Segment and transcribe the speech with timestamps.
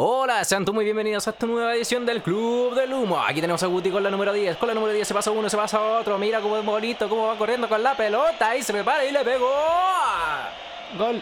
[0.00, 3.20] Hola, sean todos muy bienvenidos a esta nueva edición del Club del Humo.
[3.20, 4.56] Aquí tenemos a Guti con la número 10.
[4.56, 6.16] Con la número 10 se pasa uno, se pasa otro.
[6.18, 8.56] Mira cómo es bonito, cómo va corriendo con la pelota.
[8.56, 9.52] Y se prepara y le pegó.
[10.96, 11.20] Gol.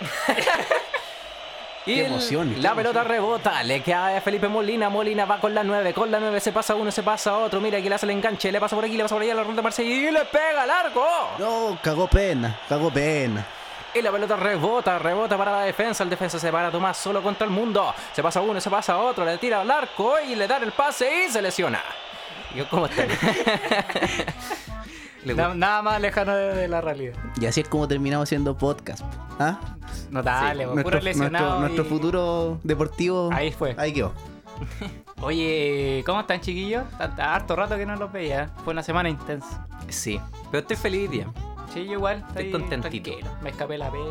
[1.86, 5.54] y Qué emoción, qué la pelota rebota, le queda a Felipe Molina, Molina va con
[5.54, 8.06] la 9, con la 9 se pasa uno, se pasa otro, mira aquí le hace
[8.06, 10.24] el enganche, le pasa por aquí, le pasa por allá, la ronda Marcelo y le
[10.24, 11.06] pega al arco.
[11.38, 13.46] No, cagó pena, cagó pena.
[13.94, 16.04] Y la pelota rebota, rebota para la defensa.
[16.04, 17.92] El defensa se para Tomás solo contra el mundo.
[18.14, 21.26] Se pasa uno, se pasa otro, le tira al arco y le dan el pase
[21.26, 21.80] y se lesiona.
[22.54, 23.04] Yo, ¿Cómo está?
[25.54, 27.14] Nada más lejano de, de la realidad.
[27.40, 29.02] Y así es como terminamos haciendo podcast.
[29.38, 29.58] ¿Ah?
[30.10, 31.44] Notable, po, nuestro, puro lesionado.
[31.46, 33.28] nuestro- nuestro futuro deportivo.
[33.32, 33.74] Ahí fue.
[33.78, 34.12] Ahí quedó.
[35.20, 36.84] Oye, ¿cómo están chiquillos?
[36.96, 38.50] Tanta- Harto rato que no los veía.
[38.64, 39.66] Fue una semana intensa.
[39.88, 40.18] Sí,
[40.50, 41.26] pero estoy feliz día.
[41.72, 42.24] Sí, yo igual.
[42.28, 43.10] Estoy Estoy, contentito.
[43.10, 43.30] tranquilo.
[43.42, 44.04] Me escapé la pega.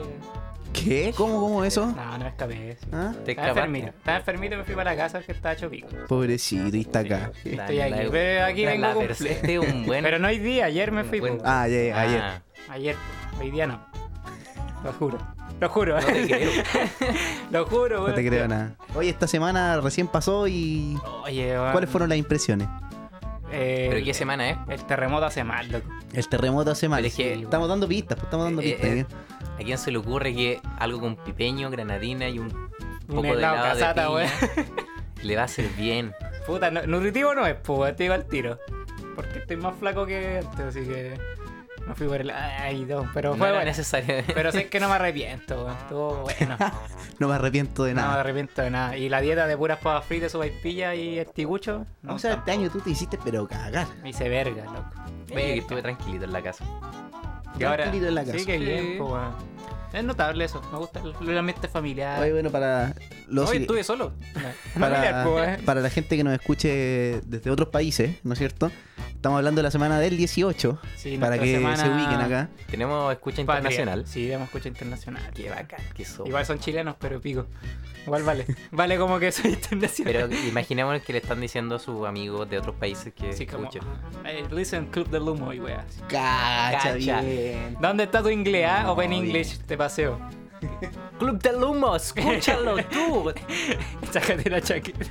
[0.73, 1.13] ¿Qué?
[1.17, 1.87] ¿Cómo, cómo eso?
[1.87, 2.77] No, no me escapé.
[2.79, 2.87] sí.
[2.93, 3.11] ¿Ah?
[3.25, 3.87] Te Estaba enfermito.
[3.87, 5.87] Estaba enfermito y me fui para la casa que estaba hecho pico.
[6.07, 7.31] Pobrecito, y está acá.
[7.43, 10.03] Estoy aquí, la- pero aquí la- vengo Este es un buen.
[10.03, 11.19] Pero no hoy día, ayer me fui.
[11.19, 11.41] buen-.
[11.43, 12.21] Ah, ayer, ayer.
[12.21, 12.95] Ah, Ayer,
[13.35, 13.41] po.
[13.41, 13.83] hoy día no.
[14.83, 15.17] Lo juro.
[15.59, 15.99] Lo juro.
[15.99, 16.51] no te creo.
[17.51, 18.16] Lo juro, No weón.
[18.16, 18.75] te creo nada.
[18.95, 20.97] Oye, esta semana recién pasó y.
[21.25, 21.55] Oye.
[21.71, 22.67] ¿Cuáles fueron las impresiones?
[23.52, 24.58] Eh, Pero qué semana es.
[24.69, 25.89] El terremoto hace mal, loco.
[26.14, 27.03] El terremoto hace mal.
[27.05, 28.89] Es que- Estamos dando pistas, pues, estamos dando Eh, pistas.
[28.89, 29.06] eh, ¿eh?
[29.56, 32.50] ¿A quién se le ocurre que algo con pipeño, granadina y un
[33.08, 34.30] poco de helado de casata, piña weón.
[35.23, 36.14] le va a hacer bien?
[36.45, 38.58] Puta, no- nutritivo no es, pues, te digo al tiro.
[39.16, 41.13] Porque estoy más flaco que antes, así que.
[41.89, 42.29] No fui por el.
[42.29, 43.65] Ay, no, pero No fue bueno.
[43.65, 44.23] necesario.
[44.31, 45.75] Pero sé que no me arrepiento, weón.
[45.77, 46.55] Estuvo bueno.
[47.19, 48.19] No me arrepiento de No me nada.
[48.21, 48.95] arrepiento de nada.
[48.95, 51.85] Y la dieta de puras papas fritas, sopaipilla y el tigucho.
[52.03, 53.87] No, o sea, este año tú te hiciste, pero cagar.
[54.03, 54.85] Me hice verga, loco.
[55.33, 56.63] Oye, que estuve tranquilito en la casa.
[57.59, 57.77] Y ahora.
[57.85, 58.37] Tranquilito en la casa.
[58.37, 58.63] Sí, que Sí.
[58.65, 59.33] bien, pues, weón.
[59.91, 60.61] Es notable eso.
[60.71, 62.21] Me gusta el, ambiente familiar.
[62.21, 62.93] Oye, bueno, para
[63.27, 63.49] los.
[63.49, 64.11] Hoy estuve solo.
[64.75, 65.61] Familiar, para, pues, eh.
[65.65, 68.71] para la gente que nos escuche desde otros países, ¿no es cierto?
[69.20, 72.47] Estamos hablando de la semana del 18, Sí, para que semana se ubiquen acá.
[72.72, 73.57] Tenemos escucha patria.
[73.69, 74.07] internacional.
[74.07, 75.24] Sí, tenemos escucha internacional.
[75.35, 76.30] Qué bacán que somos.
[76.30, 77.46] Igual son chilenos, pero pico.
[78.06, 78.46] Igual vale.
[78.72, 80.13] Vale como que soy internacional.
[80.29, 83.81] Pero imaginemos que le están diciendo a sus amigos de otros países que Sí, escuchen.
[84.52, 85.84] listen, Club del Humo y weas.
[86.08, 87.19] Cacha, Cacha.
[87.19, 87.75] bien.
[87.81, 88.68] ¿Dónde está tu inglés?
[88.69, 88.84] ah?
[88.84, 89.25] No, Open bien.
[89.25, 90.18] English, te paseo.
[91.19, 93.34] Club del Humo, escúchalo tú.
[94.13, 95.06] Chacatera chaqueta.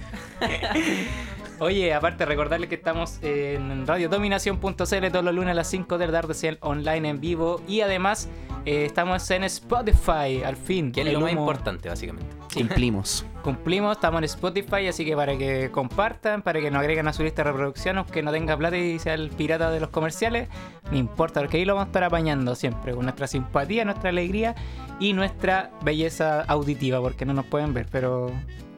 [1.61, 6.21] Oye, aparte recordarles que estamos en radiodominación.cl todos los lunes a las 5 de la
[6.21, 8.29] tarde online en vivo y además
[8.65, 10.93] eh, estamos en Spotify al fin.
[10.93, 12.37] Que es lo más importante, básicamente.
[12.55, 13.27] Cumplimos.
[13.43, 17.25] Cumplimos, estamos en Spotify, así que para que compartan, para que nos agreguen a su
[17.25, 20.49] lista de reproducción, aunque no tenga plata y sea el pirata de los comerciales,
[20.91, 24.55] no importa, porque ahí lo vamos a estar apañando siempre, con nuestra simpatía, nuestra alegría
[25.01, 28.31] y nuestra belleza auditiva, porque no nos pueden ver, pero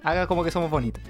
[0.03, 1.03] haga como que somos bonitos.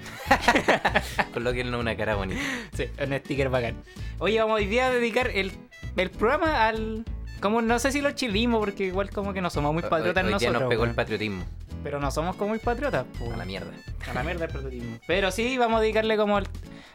[1.33, 2.41] Colóquenle una cara bonita.
[2.73, 3.75] Sí, un sticker bacán.
[4.19, 5.51] Oye, vamos hoy día a dedicar el,
[5.97, 7.05] el programa al...
[7.41, 10.27] Como no sé si lo chilismo, porque igual como que no somos muy patriotas hoy,
[10.27, 10.61] hoy nosotros.
[10.61, 10.95] nos pegó el weón.
[10.95, 11.43] patriotismo.
[11.83, 13.05] Pero no somos como muy patriotas.
[13.17, 13.31] po.
[13.33, 13.71] A la mierda.
[14.09, 14.97] A la mierda el patriotismo.
[15.07, 16.37] Pero sí, vamos a dedicarle como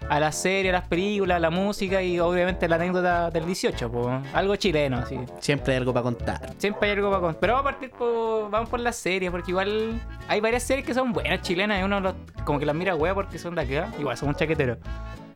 [0.09, 3.91] a la serie, a las películas, a la música y obviamente la anécdota del 18,
[3.91, 4.21] po.
[4.35, 5.19] algo chileno, así.
[5.41, 6.53] Siempre hay algo para contar.
[6.59, 7.41] Siempre hay algo para contar.
[7.41, 10.95] Pero vamos a partir por, vamos por las series, porque igual hay varias series que
[10.95, 12.15] son buenas chilenas y uno los-
[12.45, 13.93] como que las mira hueá porque son de acá.
[13.99, 14.79] Igual somos chaqueteros.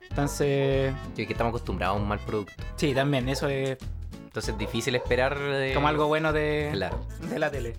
[0.09, 2.53] Entonces, Que, que estamos acostumbrados a un mal producto.
[2.77, 3.78] sí, también, eso es
[4.31, 5.75] Entonces es difícil esperar de...
[5.75, 7.05] como algo bueno de, Claro.
[7.29, 7.75] de la tele.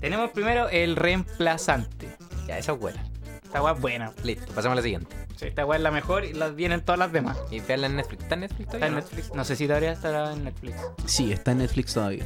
[0.00, 2.08] Tenemos primero el reemplazante.
[2.46, 3.04] Ya, esa es buena.
[3.44, 4.10] Esta es buena.
[4.24, 5.14] Listo, pasamos a la siguiente.
[5.40, 7.38] Sí, esta weá es la mejor y las vienen todas las demás.
[7.50, 8.22] Y veanla en Netflix.
[8.24, 8.86] ¿Está en Netflix Está todavía?
[8.88, 9.00] en no?
[9.00, 9.34] Netflix.
[9.34, 10.76] No sé si todavía estará en Netflix.
[11.06, 12.24] Sí, está en Netflix todavía.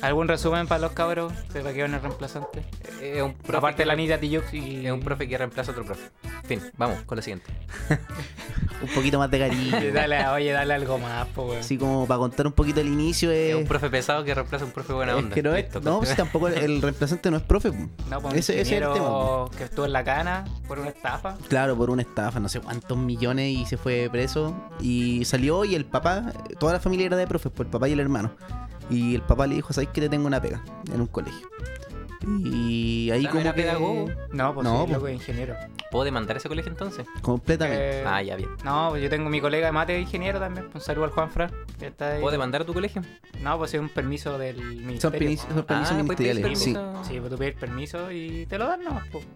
[0.00, 2.60] ¿Algún resumen para los cabros para qué van el reemplazante?
[3.00, 4.86] Eh, Es un profe Aparte que- de la Anita Tijoux y...
[4.86, 6.02] Es un profe que reemplaza a otro profe.
[6.44, 7.50] Fin, vamos con la siguiente.
[8.82, 9.76] Un poquito más de cariño.
[9.94, 11.60] Dale, oye, dale algo más, po, weón.
[11.60, 13.54] Así como para contar un poquito el inicio Es es...
[13.54, 15.34] un profe pesado que reemplaza a un profe buena es onda.
[15.34, 15.64] que no es...
[15.64, 17.70] Listo, No, pues tampoco el, el reemplazante no es profe.
[18.10, 19.44] No, pues ese, ese es el tema.
[19.56, 21.36] que estuvo en la cana por una estafa.
[21.48, 24.54] Claro, por una estafa, no sé cuántos millones y se fue preso.
[24.80, 27.92] Y salió y el papá, toda la familia era de profes, por el papá y
[27.92, 28.32] el hermano.
[28.90, 30.62] Y el papá le dijo, ¿sabes que te tengo una pega
[30.92, 31.48] en un colegio?
[32.26, 33.62] Y ahí ¿No como era que...
[33.62, 34.10] pedagogo?
[34.32, 34.92] No, pues No, sí, pues.
[34.92, 35.56] loco, ingeniero.
[35.90, 37.06] ¿Puedo demandar ese colegio entonces?
[37.20, 38.00] Completamente.
[38.00, 38.48] Eh, Ah, ya bien.
[38.64, 40.68] No, pues yo tengo mi colega de mate ingeniero también.
[40.72, 41.50] Un saludo al Juanfra.
[41.78, 42.20] Que está ahí.
[42.20, 43.02] ¿Puedo demandar a tu colegio?
[43.40, 45.38] No, pues es un permiso del Son, ministerio.
[45.38, 46.76] son permisos Ah, ¿puedes pedir ministeriales, sí.
[47.14, 49.00] Sí, pues tú pides permiso y te lo dan, ¿no?
[49.10, 49.26] Pues.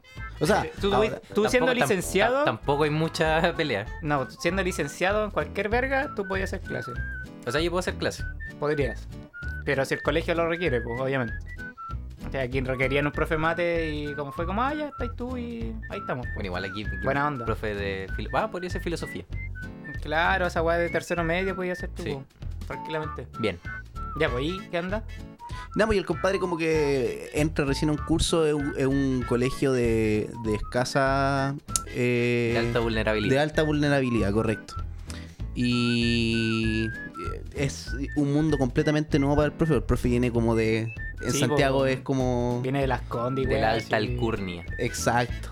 [0.41, 3.87] O sea, tú, tú- ahora- tú siendo Tampoco- licenciado, tam- tampoco hay mucha pelea.
[4.03, 6.93] no, siendo licenciado en cualquier verga, tú podías hacer clase.
[7.47, 8.23] O sea, yo puedo hacer clase.
[8.59, 9.06] Podrías.
[9.65, 11.35] Pero si el colegio lo requiere, pues obviamente.
[12.26, 15.37] O sea, aquí requerían un profe mate y como fue como, ah, ya estáis tú
[15.37, 16.26] y ahí estamos.
[16.34, 16.84] Bueno, igual aquí.
[16.84, 17.44] aquí Buena onda.
[17.44, 18.08] Profe de.
[18.17, 19.25] filo- Ah, podría ser filosofía.
[20.02, 22.17] Claro, esa weá de tercero medio podía ser tú, Sí.
[22.67, 23.26] tranquilamente.
[23.38, 23.58] Bien.
[24.19, 25.05] Ya, pues, ¿y qué anda?
[25.75, 29.72] No, pues y el compadre como que entra recién a un curso, es un, colegio
[29.72, 31.55] de, de escasa...
[31.88, 33.34] eh, De alta vulnerabilidad.
[33.34, 34.75] de alta vulnerabilidad, correcto.
[35.55, 36.88] Y
[37.55, 39.75] es un mundo completamente nuevo para el profe.
[39.75, 40.93] El profe viene como de...
[41.23, 41.87] En Sí, Santiago po.
[41.87, 42.61] es como...
[42.62, 44.64] Viene de las Condes, de la alta alcurnia.
[44.78, 45.50] Exacto.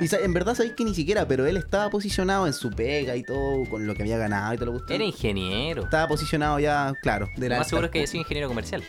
[0.00, 3.24] Y en verdad sabéis que ni siquiera, pero él estaba posicionado en su pega y
[3.24, 5.82] todo, con lo que había ganado y todo lo que Era ingeniero.
[5.84, 8.48] Estaba posicionado ya, claro, de Lo la más seguro es que haya alta sido ingeniero
[8.48, 8.84] comercial.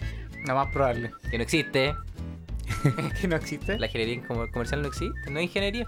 [0.45, 1.11] Lo más probable.
[1.31, 1.95] Que no existe.
[3.21, 3.79] que no existe.
[3.79, 5.31] La ingeniería en comer- comercial no existe.
[5.31, 5.87] No es ingeniería.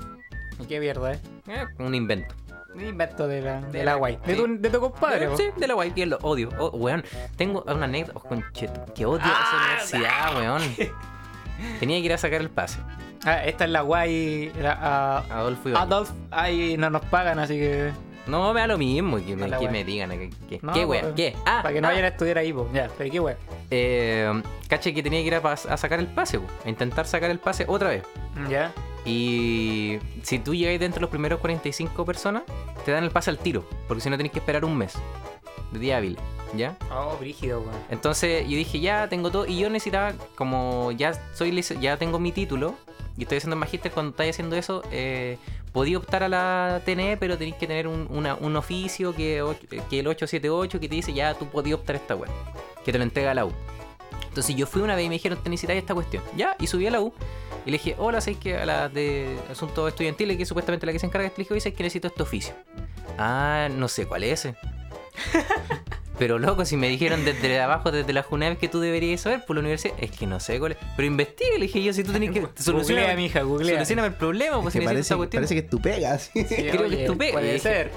[0.59, 1.19] ¿Y qué mierda, eh?
[1.47, 2.33] Eh, un invento.
[2.73, 4.17] Un invento de la, De la- guay.
[4.25, 5.29] De tu, de tu compadre.
[5.37, 6.49] Sí, de la guay, que lo odio.
[6.57, 7.03] Oh, weón,
[7.35, 8.19] tengo una anécdota.
[8.23, 10.61] Oh, concheto, que odio Ah, esa universidad, weón.
[11.79, 12.79] Tenía que ir a sacar el pase.
[13.25, 14.51] Ah, esta es la guay.
[14.59, 15.87] La, ah, Adolfo Ibáñez.
[15.87, 17.91] Adolf, ahí no nos pagan, así que.
[18.27, 19.17] No, me da lo mismo.
[19.17, 19.71] Que, me, que wea.
[19.71, 20.09] me digan.
[20.11, 21.03] Que, que- No, ¿Qué, weón?
[21.03, 21.35] pues, ¿Qué?
[21.45, 21.91] Ah, para que no ah.
[21.91, 22.69] vayan a estudiar ahí, po.
[22.73, 23.35] Ya, pero qué wey.
[23.69, 27.39] Eh, caché que tenía que ir a sacar el pase, po, a intentar sacar el
[27.39, 28.03] pase otra vez.
[28.49, 28.71] Ya.
[29.05, 32.43] Y si tú llegáis dentro de los primeros 45 personas,
[32.85, 34.93] te dan el pase al tiro, porque si no tenés que esperar un mes
[35.71, 36.17] de día hábil,
[36.55, 36.77] ¿ya?
[36.91, 37.73] Oh, brígido, weón.
[37.89, 42.31] Entonces yo dije, ya tengo todo, y yo necesitaba, como ya soy ya tengo mi
[42.31, 42.75] título,
[43.17, 45.37] y estoy haciendo el magíster, cuando estáis haciendo eso, eh,
[45.71, 49.43] podía optar a la TNE, pero tenéis que tener un, una- un oficio que,
[49.89, 52.29] que el 878 que te dice, ya tú podías optar a esta web,
[52.85, 53.51] que te lo entrega la U.
[54.31, 56.23] Entonces yo fui una vez y me dijeron, te necesitáis esta cuestión.
[56.37, 57.13] Ya, y subí a la U.
[57.65, 60.93] Y le dije, hola, ¿sabes que a la de asuntos estudiantiles, que es supuestamente la
[60.93, 62.53] que se encarga, le dije, oye, ¿sabes que necesito este oficio?
[63.17, 64.55] Ah, no sé cuál es ese.
[66.17, 69.55] Pero loco, si me dijeron desde abajo, desde la JUNEV que tú deberías saber por
[69.55, 70.77] la universidad, es que no sé cuál es.
[70.95, 73.75] Pero investigue, le dije yo, si tú tenés que solucionar, mija, googlea.
[73.75, 75.41] solucioname el problema, pues si Que necesitas parece, esa cuestión.
[75.41, 76.45] parece que es tu pega, sí.
[76.47, 77.33] Sí, creo que es tu pega.
[77.33, 77.91] Puede dije, ser.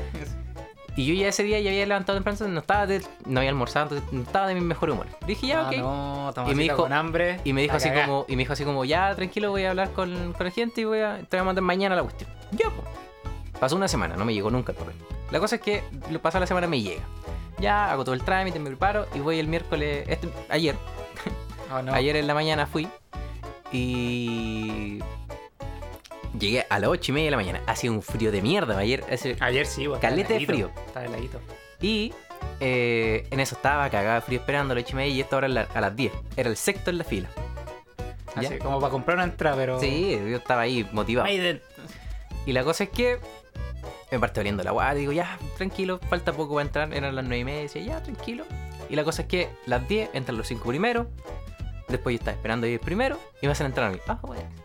[0.97, 3.51] Y yo ya ese día ya había levantado temprano, entonces no estaba de, no había
[3.51, 5.07] almorzado, entonces no estaba de mi mejor humor.
[5.27, 5.77] Dije, ya, Ah, ok.
[5.79, 7.41] no, estamos Y me dijo- con hambre.
[7.45, 9.91] Y me dijo así como, y me dijo así como, ya tranquilo, voy a hablar
[9.93, 12.31] con, con la gente y voy a, te voy a mandar mañana la cuestión.
[12.53, 12.87] Ya, pues.
[13.59, 14.95] Pasó una semana, no me llegó nunca el papel.
[15.31, 17.03] La cosa es que lo pasó la semana me llega.
[17.59, 20.77] Ya, hago todo el trámite, me preparo y voy el miércoles, este, ayer,
[21.73, 21.93] Oh, no.
[21.95, 22.89] ayer en la mañana fui
[23.73, 24.99] y
[26.39, 27.63] llegué a las 8 y media de la mañana.
[27.67, 29.05] Hacía un frío de mierda ayer.
[29.41, 30.01] Ayer sí, weón.
[30.01, 30.71] Caleta de frío.
[30.87, 31.41] Está heladito.
[31.81, 32.13] Y
[32.61, 35.47] eh, en eso estaba cagada frío esperando a las 8 y media y esta hora
[35.47, 36.13] a las 10.
[36.37, 37.29] Era el sexto en la fila.
[38.41, 38.49] ¿Ya?
[38.49, 39.79] Así, como para comprar una entrada, pero.
[39.79, 41.27] Sí, yo estaba ahí motivado.
[41.27, 41.63] Maiden.
[42.47, 43.19] Y la cosa es que
[44.11, 44.95] me parte oliendo la guada.
[44.95, 46.93] Digo, ya, tranquilo, falta poco para entrar.
[46.93, 47.61] Eran las 9 y media.
[47.63, 48.45] Decía, ya, tranquilo.
[48.89, 51.07] Y la cosa es que las 10 entran los 5 primeros.
[51.89, 53.19] Después yo estaba esperando ir primero.
[53.41, 53.99] Y me hacen entrar a mí.
[54.09, 54.64] Ah, bueno.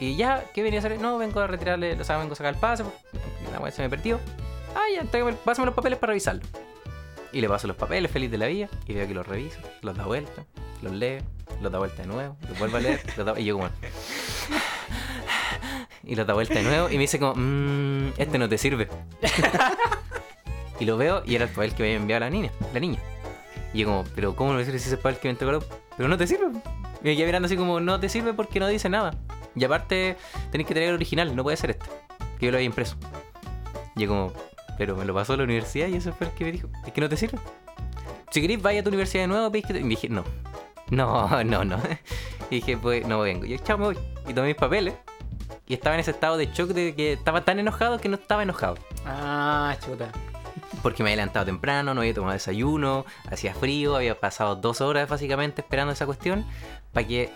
[0.00, 0.98] Y ya, ¿qué venía a hacer?
[1.00, 2.84] No, vengo a retirarle, o sea, vengo a sacar el pase.
[2.84, 2.98] porque
[3.52, 4.18] La weá se me perdió.
[4.74, 6.40] Ah, ya, tráigame- pásame los papeles para revisarlo.
[7.32, 8.68] Y le paso los papeles, feliz de la vida.
[8.86, 10.44] Y veo que los reviso, los da vuelta,
[10.82, 11.22] los leo,
[11.60, 13.00] los da vuelta de nuevo, los vuelvo a leer.
[13.16, 13.68] los da- Y yo como...
[16.02, 18.88] Y los da vuelta de nuevo y me dice como, mmm, este no te sirve.
[20.80, 22.98] y lo veo y era el papel que me había enviado la niña, la niña.
[23.74, 25.62] Y yo como, pero ¿cómo no me sirve si ese papel que me entregó?
[25.96, 26.46] Pero no te sirve.
[27.02, 29.12] Y me quedé mirando así como, no te sirve porque no dice nada.
[29.54, 30.16] Y aparte,
[30.50, 31.86] tenés que tener el original, no puede ser este.
[32.38, 32.96] Que yo lo había impreso.
[33.96, 34.32] Y yo como,
[34.78, 36.92] pero me lo pasó a la universidad y eso fue el que me dijo, es
[36.92, 37.38] que no te sirve.
[38.30, 39.80] Si querés, vaya a tu universidad de nuevo, pedís que te-".
[39.80, 40.24] Y dije, no.
[40.90, 41.78] No, no, no.
[42.50, 43.44] Y dije, pues no vengo.
[43.44, 43.98] Y yo, chao, me voy.
[44.26, 44.94] Y tomé mis papeles.
[45.68, 48.42] Y estaba en ese estado de shock de que estaba tan enojado que no estaba
[48.42, 48.76] enojado.
[49.06, 50.10] Ah, chuta.
[50.82, 55.08] Porque me había levantado temprano, no había tomado desayuno, hacía frío, había pasado dos horas
[55.08, 56.44] básicamente esperando esa cuestión
[56.92, 57.32] para que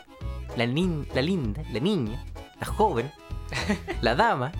[0.56, 2.25] la, nin- la linda, la niña,
[2.61, 3.11] la joven,
[4.00, 4.52] la dama,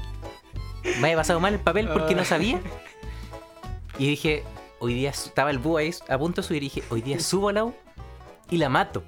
[1.01, 2.61] me haya pasado mal el papel porque no sabía.
[3.99, 4.45] Y dije,
[4.81, 7.49] hoy día estaba el búho ahí a punto de subir y dije, hoy día subo
[7.49, 7.75] a la U
[8.51, 9.03] y la mato.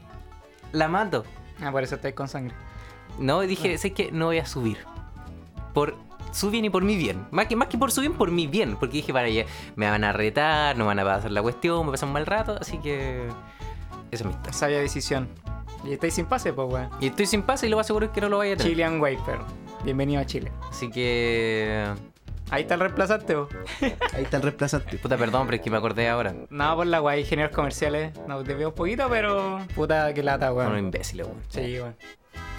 [0.72, 1.24] La mato.
[1.60, 2.54] Ah, por eso estáis con sangre.
[3.18, 4.78] No, dije, sé que no voy a subir.
[5.74, 5.96] Por
[6.32, 7.26] su bien y por mi bien.
[7.30, 8.76] Más que, más que por su bien, por mi bien.
[8.76, 11.92] Porque dije, para allá, me van a retar, no van a pasar la cuestión, me
[11.92, 12.56] pasan un mal rato.
[12.60, 13.26] Así que.
[14.10, 14.52] Esa es mi historia.
[14.52, 15.28] Sabia decisión.
[15.84, 16.90] Y estáis sin pase, pues, weón.
[17.00, 18.72] Y estoy sin pase y lo más seguro es que no lo vaya a tener.
[18.72, 19.38] Chilean Wiper.
[19.84, 20.50] Bienvenido a Chile.
[20.68, 21.84] Así que.
[22.50, 23.48] Ahí está el reemplazante, vos.
[23.80, 24.98] Ahí está el reemplazante.
[25.02, 26.34] Puta, perdón, pero es que me acordé ahora.
[26.50, 28.12] No, por la guay, ingenieros comerciales.
[28.26, 29.60] Nos desvió un poquito, pero.
[29.74, 30.78] Puta, que lata, Son weón.
[30.78, 31.38] imbéciles, weón.
[31.48, 31.96] Sí, weón.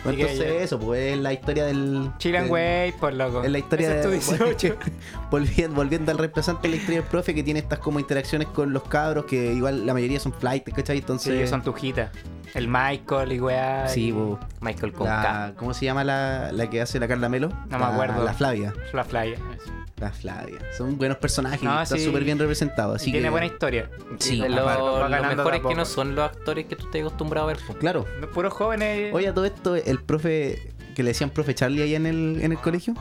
[0.03, 2.11] Bueno, que entonces eso, pues es la historia del...
[2.17, 3.43] Chill and del- Wait, por loco.
[3.43, 3.95] Es la historia de...
[3.97, 4.75] es tu 18.
[5.31, 8.71] volviendo, volviendo al reemplazante de la historia del profe que tiene estas como interacciones con
[8.73, 10.97] los cabros que igual la mayoría son flight, ¿cachai?
[10.97, 11.33] Sí, Entonces...
[11.35, 12.09] ellos son tujitas.
[12.53, 13.87] El Michael y weá.
[13.87, 14.39] Sí, y- po.
[14.61, 15.53] Michael con K.
[15.57, 17.49] ¿Cómo se llama la, la que hace la Carla Melo?
[17.69, 18.23] No me acuerdo.
[18.23, 18.73] La Flavia.
[18.93, 19.73] La eso.
[19.99, 20.59] La Flavia.
[20.77, 22.05] Son buenos personajes No, están sí.
[22.05, 22.97] súper bien representados.
[22.97, 23.89] Así Y tiene que, buena historia.
[24.19, 27.47] Sí, los ganando de mejores a que no son los actores que tú estás acostumbrado
[27.49, 27.57] a ver.
[27.65, 27.73] po.
[27.73, 28.05] Claro.
[28.33, 29.11] Puros jóvenes.
[29.13, 32.57] Oye, todo esto, el profe que le decían profe Charlie ahí en el, en el
[32.57, 32.93] colegio,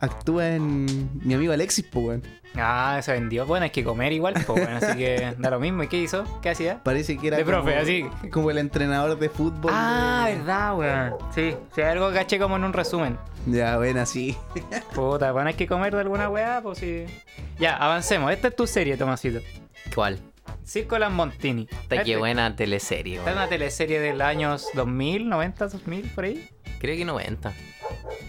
[0.00, 2.22] actúa en mi amigo Alexis, pues, weón.
[2.58, 3.44] Ah, se vendió.
[3.46, 5.82] Bueno, hay que comer igual, pues bueno, así que da lo mismo.
[5.82, 6.24] ¿Y qué hizo?
[6.40, 6.82] ¿Qué hacía?
[6.82, 8.06] Parece que era De como, profe, así.
[8.32, 9.70] como el entrenador de fútbol.
[9.74, 11.14] Ah, de- verdad, weón.
[11.34, 13.18] Sí, sí, algo caché como en un resumen.
[13.46, 14.36] Ya, bueno, así.
[14.94, 17.04] Puta, bueno, hay que comer de alguna weá, pues sí.
[17.58, 18.32] Ya, avancemos.
[18.32, 19.40] Esta es tu serie, Tomasito.
[19.94, 20.18] ¿Cuál?
[20.66, 21.68] Circo Las Montini.
[21.70, 23.18] Está qué buena teleserie.
[23.18, 23.38] Esta es weón.
[23.38, 26.48] una teleserie del años 2000, 90, 2000, por ahí.
[26.80, 27.54] Creo que 90.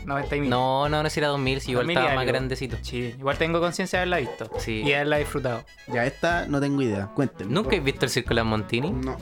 [0.06, 0.50] 90 y mil.
[0.50, 2.32] No, no, no si era 2000, si igual 2000 y estaba más algo.
[2.32, 2.77] grandecito.
[2.84, 4.51] Sí, igual tengo conciencia de haberla visto.
[4.60, 4.84] Sí.
[4.86, 5.65] Y haberla disfrutado.
[5.88, 7.08] Ya, esta no tengo idea.
[7.08, 7.51] Cuéntenme.
[7.51, 8.91] ¿Nunca has visto el Circo de las Montini?
[8.91, 9.17] No.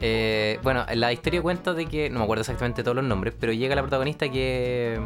[0.00, 3.52] Eh, bueno, la historia cuenta de que, no me acuerdo exactamente todos los nombres, pero
[3.52, 5.00] llega la protagonista que,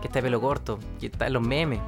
[0.00, 1.80] que está de pelo corto, que está en los memes,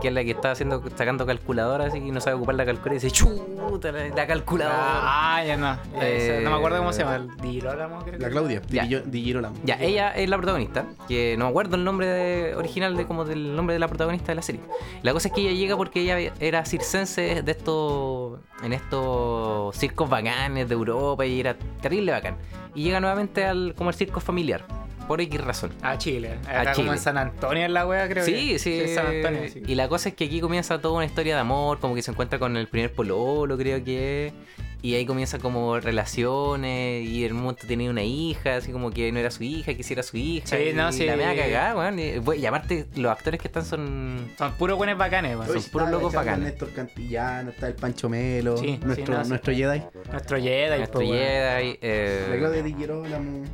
[0.00, 2.98] que es la que está haciendo, sacando calculadoras y no sabe ocupar la calculadora y
[3.00, 4.76] dice, chuta, la, la calculadora.
[4.80, 5.76] Ah, ya no.
[6.00, 7.16] Esa- no me acuerdo cómo se Eh, llama.
[7.16, 8.18] El Dirólamo, creo.
[8.20, 8.84] La Claudia, Ya.
[8.84, 9.56] Di- Di Girolamo.
[9.64, 13.24] Ya, ella es la protagonista, que no me acuerdo el nombre de- original de como
[13.24, 14.60] del nombre de la protagonista de la serie.
[15.02, 20.08] La cosa es que ella llega porque ella era circense de estos en estos circos
[20.10, 22.36] bacanes de Europa y era terrible bacán.
[22.74, 24.64] Y llega nuevamente al como el circo familiar,
[25.08, 25.72] por X razón.
[25.82, 26.38] A Chile.
[26.46, 26.74] Acá Chile.
[26.76, 28.58] como en San Antonio en la wea, creo Sí, que.
[28.60, 28.78] sí.
[28.80, 29.62] es San Antonio, sí.
[29.66, 32.10] Y la cosa es que aquí comienza toda una historia de amor, como que se
[32.12, 34.32] encuentra con el primer pololo, creo que es.
[34.80, 39.10] Y ahí comienza como relaciones y en un momento tenía una hija, así como que
[39.10, 40.46] no era su hija, que sí era su hija.
[40.46, 41.04] Sí, y no, sí.
[41.04, 41.98] la mea cagada, weón.
[41.98, 44.30] Y, bueno, y aparte los actores que están son...
[44.38, 45.52] Son puros buenos bacanes, weón.
[45.60, 46.44] Son puros locos está bacanes.
[46.50, 49.28] Néstor Cantillano, está el Pancho Melo, Sí, sí, nuestro, no, sí.
[49.30, 49.82] nuestro Jedi.
[50.12, 51.06] Nuestro Jedi, Nuestro po.
[51.06, 51.78] Jedi.
[51.82, 53.44] eh, La Claudia Di Girolamo,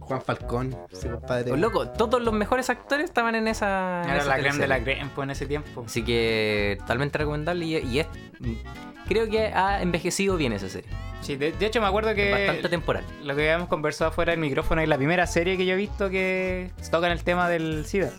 [0.00, 1.52] Juan Falcón, ese compadre.
[1.52, 4.02] oh, loco, todos los mejores actores estaban en esa...
[4.04, 5.84] en Era esa la creme de la creme, pues, en ese tiempo.
[5.86, 8.06] Así que totalmente recomendable y, y es...
[9.08, 10.90] Creo que ha envejecido bien esa serie.
[11.20, 13.04] Sí, de, de hecho me acuerdo Es que bastante temporal.
[13.24, 16.08] lo que habíamos conversado fuera del micrófono es la primera serie que yo he visto
[16.10, 18.10] que tocan el tema del SIDA.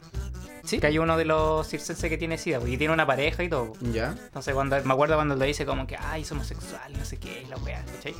[0.63, 0.79] Sí.
[0.79, 3.73] Que hay uno de los circenses que tiene SIDA, porque tiene una pareja y todo.
[3.91, 4.09] Ya.
[4.25, 7.43] Entonces cuando me acuerdo cuando le dice como que ay es homosexual, no sé qué,
[7.49, 8.13] la wea, ¿cachai?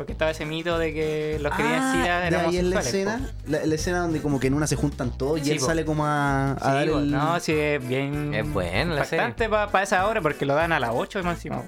[0.00, 2.80] Porque estaba ese mito de que los que tenían SIDA Ah, eran ahí en la
[2.80, 5.58] escena, la, la escena donde como que en una se juntan todos y Sí, él
[5.58, 5.66] po.
[5.66, 6.54] sale como a, a.
[6.58, 7.10] Sí, dar el...
[7.10, 8.32] no, sí, es bien.
[8.32, 8.82] Es serie.
[8.82, 11.64] impactante para esa hora porque lo dan a las 8 más encima.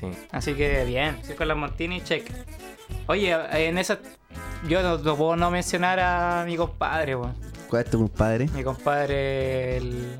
[0.00, 0.06] Sí.
[0.32, 2.26] Así que bien, sí con la Montini, check.
[3.06, 3.36] Oye,
[3.68, 3.98] en esa.
[4.66, 7.34] Yo no, no puedo no mencionar a mi compadre, weón.
[7.68, 8.48] ¿Cuál es tu compadre?
[8.54, 10.16] Mi compadre, el.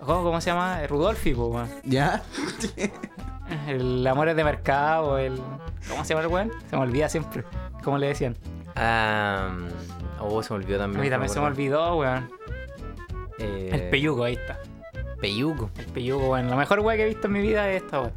[0.00, 0.82] ¿Cómo, cómo se llama?
[0.82, 1.70] El Rudolfi, po, weón.
[1.84, 2.22] ¿Ya?
[3.66, 5.36] El Amores de Mercado, el.
[5.88, 6.52] ¿Cómo se llama el weón?
[6.70, 7.44] Se me olvida siempre.
[7.82, 8.36] ¿Cómo le decían?
[8.76, 9.50] Ah,
[10.20, 11.02] oh, se me olvidó A también.
[11.02, 12.30] mí también se me olvidó, weón.
[13.38, 14.58] Eh, El Peyuco, ahí está.
[15.20, 15.70] Peyuco.
[15.78, 16.48] El Peyuco, weón.
[16.48, 18.12] La mejor weón que he visto en mi vida es esta, weón.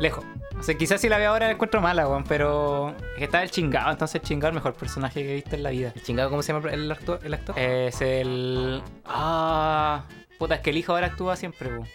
[0.00, 0.24] Lejos.
[0.58, 3.42] O sea, quizás si la veo ahora la encuentro mala, weón, pero es que está
[3.42, 5.92] el chingado, entonces el chingado es el mejor personaje que he visto en la vida.
[5.94, 7.20] ¿El chingado cómo se llama el actor?
[7.22, 7.58] El actor?
[7.58, 8.82] Es el.
[9.04, 10.04] Ah.
[10.38, 11.88] Puta, es que el hijo ahora actúa siempre, weón.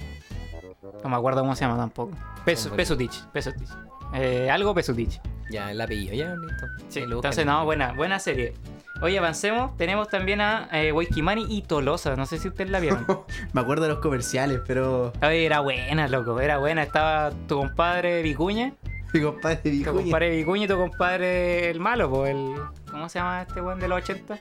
[1.04, 2.12] No me acuerdo cómo se llama tampoco.
[2.46, 3.70] Pesu, Son Pesutich, Pesutich.
[4.14, 5.22] Eh, algo Pesutich.
[5.50, 6.66] Ya, el apellido, ya, listo.
[6.90, 8.54] Sí, entonces no, buena, buena serie.
[9.02, 9.76] Oye, avancemos.
[9.78, 12.16] Tenemos también a eh, Waikimani y Tolosa.
[12.16, 13.06] No sé si ustedes la vieron.
[13.54, 15.12] Me acuerdo de los comerciales, pero...
[15.22, 16.40] Oye, era buena, loco.
[16.40, 16.84] Era buena.
[16.84, 18.74] Estaba tu compadre Vicuña.
[19.14, 20.04] Mi compadre Tu Vicuña.
[20.04, 22.54] compadre Vicuña y tu compadre el malo, pues el.
[22.90, 24.40] ¿Cómo se llama este weón de los 80?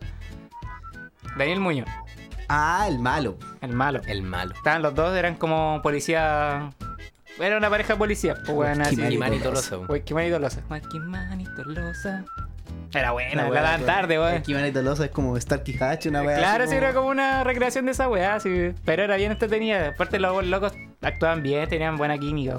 [1.36, 1.88] Daniel Muñoz,
[2.52, 3.38] Ah, el malo.
[3.60, 4.00] el malo.
[4.06, 4.54] El malo.
[4.54, 6.70] Estaban los dos, eran como policía.
[7.38, 8.36] Era una pareja de pues.
[8.50, 9.70] Waikimani Kimani Tolosa.
[9.70, 9.92] Tolosa.
[9.92, 10.60] Waikimani y Tolosa.
[10.68, 12.24] Waikimani y Tolosa.
[12.92, 13.86] Era buena, la wea.
[13.86, 14.42] tarde, weón.
[14.48, 17.92] Manny Tolosa es como Starkey Hatch, una wea Claro, sí, era como una recreación de
[17.92, 18.72] esa weá, sí.
[18.84, 19.90] Pero era bien entretenida.
[19.90, 22.56] Aparte, los locos actuaban bien, tenían buena química.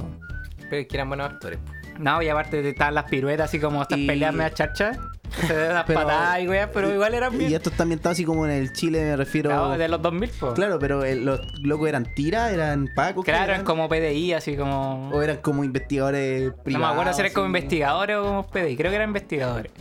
[0.69, 1.59] Pero es que eran buenos actores.
[1.99, 4.97] No, y aparte estaban las piruetas, así como estas Y- peleas media charchas.
[5.49, 7.53] Las Pero- patadas y weá, pero igual eran Y bien.
[7.53, 9.49] esto está ambientado así como en el Chile, me refiero...
[9.49, 10.53] No, de los 2000, pues.
[10.53, 13.23] Claro, pero el- los locos eran tiras, eran pacos.
[13.23, 13.55] ¿qué Claro, eran?
[13.55, 15.09] eran como PDI, así como.
[15.09, 16.87] O eran como investigadores No privados.
[16.87, 19.71] me acuerdo si eran como investigadores o como PDI, creo que eran investigadores.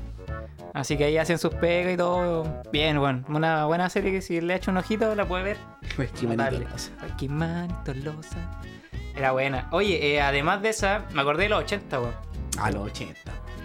[0.73, 2.62] Así que ahí hacen sus pegas y todo.
[2.71, 3.25] Bien, bueno.
[3.28, 5.57] Una buena serie que si le echo un ojito la puede ver.
[5.97, 6.11] Pues,
[7.28, 8.37] manito losa.
[9.16, 9.66] Era buena.
[9.73, 12.14] Oye, eh, además de esa, me acordé de los 80, weón.
[12.59, 13.19] A los 80.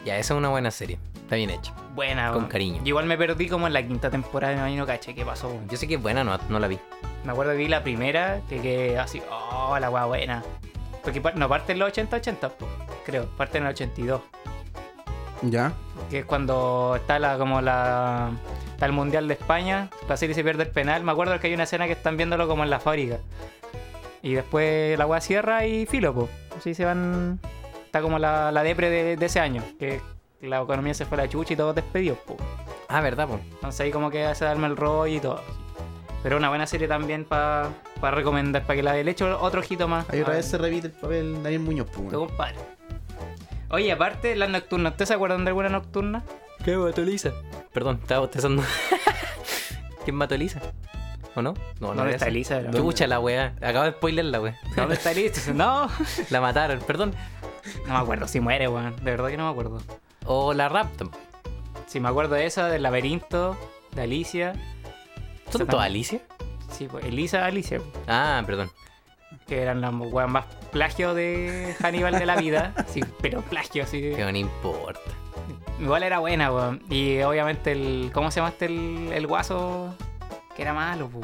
[0.04, 0.98] Ya, esa es una buena serie.
[1.26, 1.74] Está bien hecho.
[1.96, 2.78] Buena, Con cariño.
[2.84, 5.60] Yo Igual me perdí como en la quinta temporada, me imagino, caché, ¿qué pasó?
[5.68, 6.78] Yo sé que es buena, no, no la vi.
[7.24, 10.44] Me acuerdo que vi la primera, que quedé así, oh, la weá buena.
[11.04, 12.68] Porque no parte en los 80-80, po,
[13.08, 14.22] creo, parte en el 82.
[15.42, 15.74] ¿Ya?
[16.12, 18.30] Que es cuando está la como la
[18.74, 21.04] está el Mundial de España, Brasil se pierde el penal.
[21.04, 23.18] Me acuerdo que hay una escena que están viéndolo como en la fábrica.
[24.22, 26.30] Y después la weá cierra y filo, po.
[26.56, 27.40] Así se van.
[27.84, 29.64] Está como la, la depre de, de ese año.
[29.80, 30.02] Que
[30.46, 32.38] la economía se fue a la chucha y todos despedidos, po.
[32.88, 33.40] Ah, ¿verdad, po?
[33.54, 35.42] Entonces ahí como que hace darme el rollo y todo.
[36.24, 37.70] Pero una buena serie también para
[38.02, 40.10] recomendar, para que la le echo otro ojito más.
[40.10, 42.10] Ahí otra vez se repite el papel Daniel Muñoz, pues.
[42.10, 42.56] tu compadre.
[43.70, 46.24] Oye, aparte, las nocturnas, ¿ustedes se acuerdan de alguna nocturna?
[46.64, 47.32] ¿Qué mató Elisa?
[47.74, 48.64] Perdón, estaba bostezando.
[50.04, 50.62] ¿Quién mató a Elisa?
[51.36, 51.54] ¿O no?
[51.80, 52.28] No, no ¿Dónde era está.
[52.28, 52.60] Elisa?
[52.66, 53.54] Pero- Chucha la weá.
[53.62, 54.58] Acabo de spoiler la weá.
[54.76, 55.52] ¿Dónde está Elisa?
[55.54, 55.90] No,
[56.30, 57.14] La mataron, perdón.
[57.88, 58.96] no me acuerdo si muere, weón.
[58.98, 59.80] De verdad que no me acuerdo.
[60.26, 61.10] O la raptan.
[61.88, 63.58] Si me acuerdo de esa, del laberinto,
[63.94, 64.54] de Alicia.
[65.50, 65.86] ¿Son todas.
[65.86, 66.20] Alicia?
[66.72, 67.80] Sí, pues Elisa, Alicia.
[68.08, 68.72] Ah, perdón.
[69.48, 72.74] Que eran las weas más plagio de Hannibal de la vida.
[72.88, 74.02] Sí, pero plagio, así.
[74.02, 75.00] Que no importa.
[75.80, 76.82] Igual era buena, weón.
[76.90, 78.12] Y obviamente el.
[78.14, 79.94] ¿Cómo se llama este el, el guaso?
[80.56, 81.22] Que era malo, pu.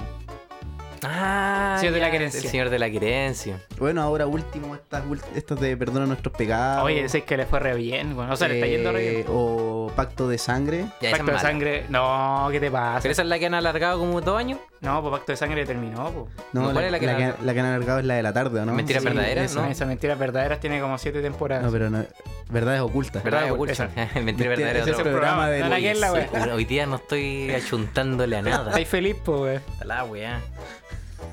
[1.04, 2.40] Ah, Señor de la querencia.
[2.40, 3.60] El señor de la querencia.
[3.80, 5.04] Bueno, ahora último, estas,
[5.36, 6.84] estas de Perdona nuestros pecados.
[6.86, 8.30] Oye, ese es que le fue re bien, weón.
[8.30, 9.26] O sea, le está yendo re eh, bien.
[9.30, 10.86] O Pacto de Sangre.
[11.02, 11.40] Ya, Pacto de mala.
[11.40, 11.86] sangre.
[11.90, 13.00] No, ¿qué te pasa?
[13.02, 14.60] Pero esa es la que han alargado como dos años.
[14.82, 16.28] No, pues Pacto de sangre terminó, pu.
[16.54, 18.16] No, ¿Cuál la, es la que la la- que, la que han alargado es la
[18.16, 18.74] de la tarde, ¿o no?
[18.74, 19.68] Mentiras Sí, verdaderas, esa- ¿no?
[19.68, 21.64] Esas mentiras verdaderas tiene como siete temporadas.
[21.64, 22.04] No, pero no.
[22.50, 23.24] Verdades ocultas.
[23.24, 23.42] ¿Verdad?
[23.42, 23.74] Verdad, Oculta.
[23.74, 23.86] esa.
[23.96, 24.80] Mentira Mentira, verdadera.
[24.82, 25.04] ese otro.
[25.04, 26.00] programa de No, la es
[26.44, 26.50] Sí.
[26.50, 28.68] Hoy día no estoy achuntándole a nada.
[28.70, 30.42] Estáis feliz, pues, la weá.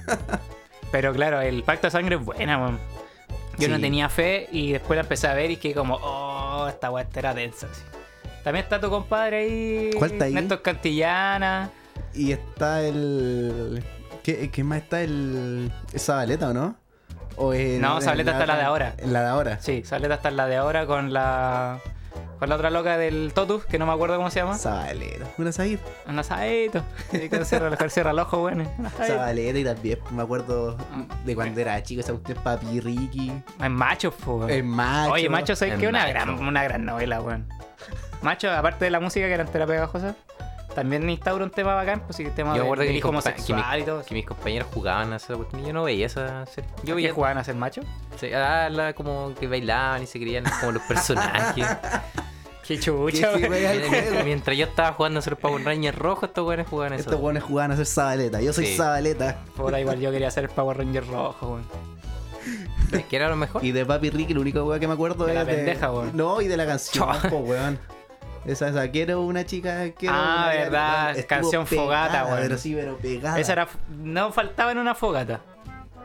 [0.92, 2.78] Pero claro, el pacto de sangre es buena, weón.
[3.58, 3.72] Yo Sí.
[3.72, 7.06] no tenía fe y después la empecé a ver y que como, oh, esta weá
[7.14, 7.66] era densa.
[7.70, 7.82] así.
[8.44, 9.90] También está tu compadre ahí.
[9.98, 10.34] ¿Cuál está ahí?
[10.34, 11.70] Néstor Cantillana.
[12.14, 13.82] Y está el.
[14.22, 15.72] ¿Qué, qué más está el.
[15.92, 16.76] ¿Esa baleta o no?
[17.36, 18.94] O en- No, en Zabaleta está la de ahora.
[18.98, 19.60] En la de ahora.
[19.60, 21.78] Sí, Saleta está en la de ahora con la.
[22.40, 24.56] Con la otra loca del Totus, que no me acuerdo cómo se llama.
[24.56, 25.26] Zabaleta.
[25.38, 25.78] Una Said.
[26.06, 26.84] Una Saito.
[27.10, 28.64] Sí, con cierra, con cierra el ojo, bueno.
[29.06, 30.76] Zabaleta y también me acuerdo
[31.24, 33.32] de cuando era chico, esa usted Papi Ricky.
[33.62, 34.50] Es macho, pues.
[34.52, 35.12] El macho.
[35.12, 35.88] Oye, macho, ¿sabes qué?
[35.88, 37.48] Una gran, una gran novela, weón.
[38.22, 40.14] Macho, aparte de la música que era entera pegajosa,
[40.78, 43.80] también instaura un tema bacán, pues sí, el tema Yo me acuerdo del que, homosexual
[43.80, 44.02] y todo.
[44.04, 46.70] que mis compañeros jugaban a esa cuestión y yo no veía esa serie.
[46.78, 47.82] Yo ¿Qué veía jugaban a ser macho?
[48.18, 51.66] sí, ah, la- como que bailaban y se creían como los personajes.
[52.66, 53.44] Qué chucha, Sí.
[54.24, 57.04] Mientras yo estaba jugando a ser Power Ranger rojo, estos güeyes jugaban eso.
[57.04, 58.42] Estos buenos jugaban a ser Zabaleta.
[58.42, 58.76] Yo soy Sí.
[58.76, 59.38] Zabaleta.
[59.56, 63.04] Puta, igual yo quería ser el Power Ranger rojo, weón.
[63.08, 63.64] que era lo mejor.
[63.64, 66.10] Y de Papi Ricky, lo único weón que me acuerdo De la es pendeja, weón.
[66.14, 67.78] No, y de la canción, po, weón.
[68.44, 72.38] Esa, esa, quiero una chica, quiero Ah, una- verdad, Estuvo canción fogata, weón.
[72.40, 73.38] Pero sí, pero pegada.
[73.38, 73.68] Esa era.
[74.02, 75.40] No faltaba en una fogata.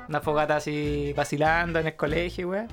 [0.09, 2.67] Una fogata así vacilando en el colegio, weón.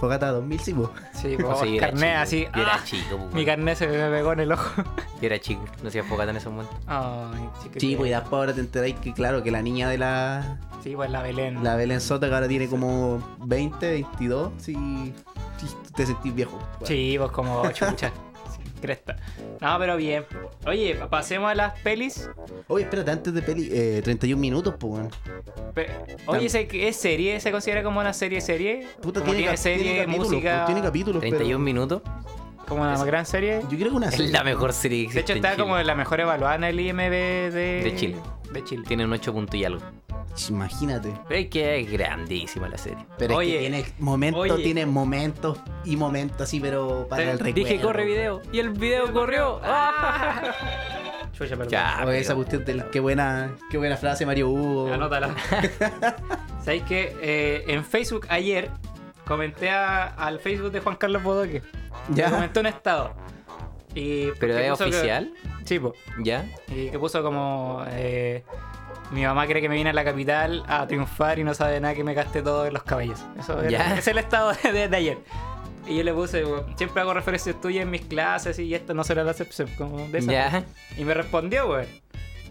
[0.00, 0.90] Fogata 2000, sí, po.
[1.12, 1.86] Sí, pues, sí, chico.
[2.16, 2.48] así.
[2.54, 4.82] Yo era ah, chico, mi carnet se me pegó en el ojo.
[5.20, 6.72] Yo era chico, no hacía fogata en ese momento.
[6.86, 7.74] Ay, chico.
[7.78, 10.94] Sí, pues y después ahora te enteráis que, claro, que la niña de la, Sí,
[10.96, 11.62] pues la Belén.
[11.62, 14.74] la Belén Sota, que ahora tiene como 20, 22, sí,
[15.58, 16.58] sí te sentís viejo.
[16.82, 18.10] Sí, pues como chucha.
[18.82, 19.16] Cresta.
[19.60, 20.24] No, pero bien.
[20.66, 22.28] Oye, pa- pasemos a las pelis.
[22.68, 25.10] Oye, espérate, antes de peli, eh, 31 minutos, pues, weón.
[26.26, 27.40] Oye, ¿ese qué ¿es serie?
[27.40, 28.86] ¿Se considera como una serie serie?
[29.00, 30.54] Puta, como tiene, tiene, cap- serie, tiene capítulos, música.
[30.56, 32.02] pues, tiene capítulos, 31 minutos.
[32.74, 33.60] Como una gran serie.
[33.70, 34.32] yo creo que una Es serie.
[34.32, 35.62] la mejor serie que De hecho, en está Chile.
[35.62, 37.50] como la mejor evaluada en el IMB de,
[37.84, 38.16] De Chile.
[38.52, 38.84] De Chile.
[38.86, 39.80] Tiene un 8 puntos y algo.
[40.48, 41.12] Imagínate.
[41.28, 43.04] Es que es grandísima la serie.
[43.18, 44.62] Pero Oye, es que tiene momentos, oye.
[44.64, 47.54] tiene momentos y momentos así, pero para el recuerdo.
[47.54, 49.60] Dije corre video y el video corrió.
[49.62, 50.40] ¡Ah!
[51.32, 51.68] Chucha, perdón.
[51.68, 52.02] Ya.
[52.06, 54.92] Oye, esa cuestión del qué buena, qué buena frase, Mario Hugo.
[54.92, 55.34] Anótala.
[56.64, 58.70] ¿Sabéis que eh, en Facebook ayer
[59.26, 61.62] comenté a- al Facebook de Juan Carlos Bodoque?
[62.10, 62.26] Ya.
[62.26, 63.14] Le comenté un estado.
[63.94, 65.32] Y ¿Pero es que- oficial?
[65.64, 65.94] Sí, po.
[66.18, 66.46] ¿Ya?
[66.68, 67.84] Y que puso como.
[67.90, 68.42] eh,
[69.10, 71.94] mi mamá cree que me vine a la capital a triunfar y no sabe nada
[71.94, 73.22] que me gasté todo en los cabellos.
[73.38, 73.86] Eso era- Ya.
[73.92, 75.18] ese es el estado de, de- ayer.
[75.86, 79.02] Y yo le puse, weón, siempre hago referencias tuyas en mis clases y esta no
[79.04, 79.68] será la excepción.
[79.76, 80.64] Como de esa ¿Ya?
[80.96, 81.86] Y me respondió, weón.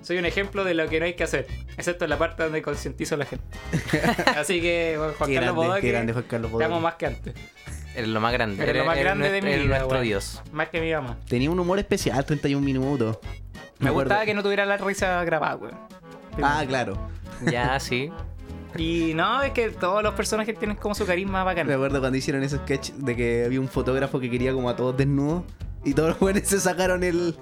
[0.01, 1.45] Soy un ejemplo de lo que no hay que hacer,
[1.77, 3.45] excepto en la parte donde concientizo a la gente.
[4.35, 6.81] Así que, bueno, Juan Qué Carlos grande, Bodoque, qué grande Juan Carlos te amo Bodoque.
[6.83, 7.33] más que antes.
[7.95, 8.63] Eres lo más grande.
[8.63, 10.41] Eres lo más grande de mi eres vida, nuestro dios.
[10.51, 11.17] Más que mi mamá.
[11.27, 13.17] Tenía un humor especial, 31 minutos.
[13.79, 14.09] Me, acuerdo.
[14.09, 15.77] gustaba que no tuviera la risa grabada, weón.
[16.41, 16.97] Ah, claro.
[17.51, 18.11] Ya, sí.
[18.77, 21.69] Y no, es que todos los personajes tienen como su carisma Me bacán.
[21.69, 24.95] acuerdo cuando hicieron ese sketch de que había un fotógrafo que quería como a todos
[24.95, 25.43] desnudos
[25.83, 27.35] Y todos los jóvenes se sacaron el,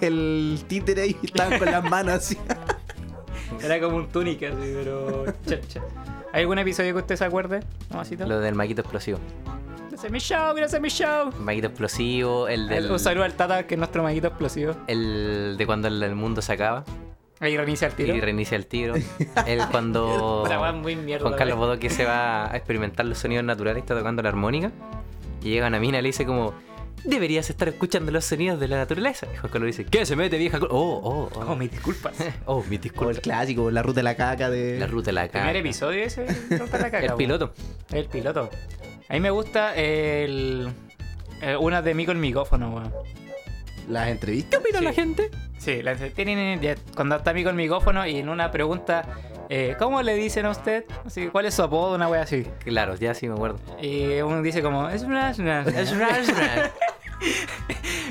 [0.00, 2.36] el títere y estaban con las manos así.
[3.62, 5.26] Era como un túnica, así, pero.
[5.46, 5.82] chacha.
[6.32, 7.60] ¿Hay algún episodio que usted se acuerde?
[8.26, 9.18] Lo del maquito explosivo.
[10.02, 11.32] Gracias a mi show, gracias a mi show.
[11.44, 12.90] Maquito explosivo, el del.
[12.90, 14.74] Un saludo al Tata, que es nuestro maguito explosivo.
[14.88, 16.84] El de cuando el, el mundo se acaba
[17.38, 18.12] Ahí reinicia el tiro.
[18.16, 18.94] y reinicia el tiro.
[19.46, 21.24] el cuando es muy mierda.
[21.28, 21.56] Juan Carlos.
[21.56, 24.72] Bodoque se va a experimentar los sonidos naturales, está tocando la armónica.
[25.40, 26.52] Y llega una mina y le dice como,
[27.04, 29.28] deberías estar escuchando los sonidos de la naturaleza.
[29.32, 30.58] Y Juan Carlos dice, ¿qué se mete vieja?
[30.58, 31.44] co-?" Oh, oh, oh.
[31.52, 32.12] Oh, mis disculpas.
[32.46, 33.10] Oh, mi Como disculpa.
[33.12, 34.80] el clásico, la ruta de la caca de.
[34.80, 35.58] La ruta de la Primer cara.
[35.60, 36.26] episodio ese.
[36.50, 37.52] La caca, El piloto.
[37.92, 38.50] El piloto.
[39.12, 40.72] A mí me gusta el.
[41.42, 42.90] eh, una de mí con micrófono, weón.
[43.90, 44.50] Las entrevistas.
[44.50, 44.84] ¿Qué opina Sí.
[44.86, 45.30] la gente?
[45.58, 49.04] Sí, la, ya, cuando está mí con micrófono y en una pregunta,
[49.50, 50.84] eh, ¿cómo le dicen a usted?
[51.04, 51.94] Así, ¿Cuál es su apodo?
[51.94, 52.46] Una wea así.
[52.64, 53.58] Claro, ya sí me acuerdo.
[53.82, 55.30] Y uno dice como, es una...
[55.32, 55.38] Es
[55.92, 56.16] una-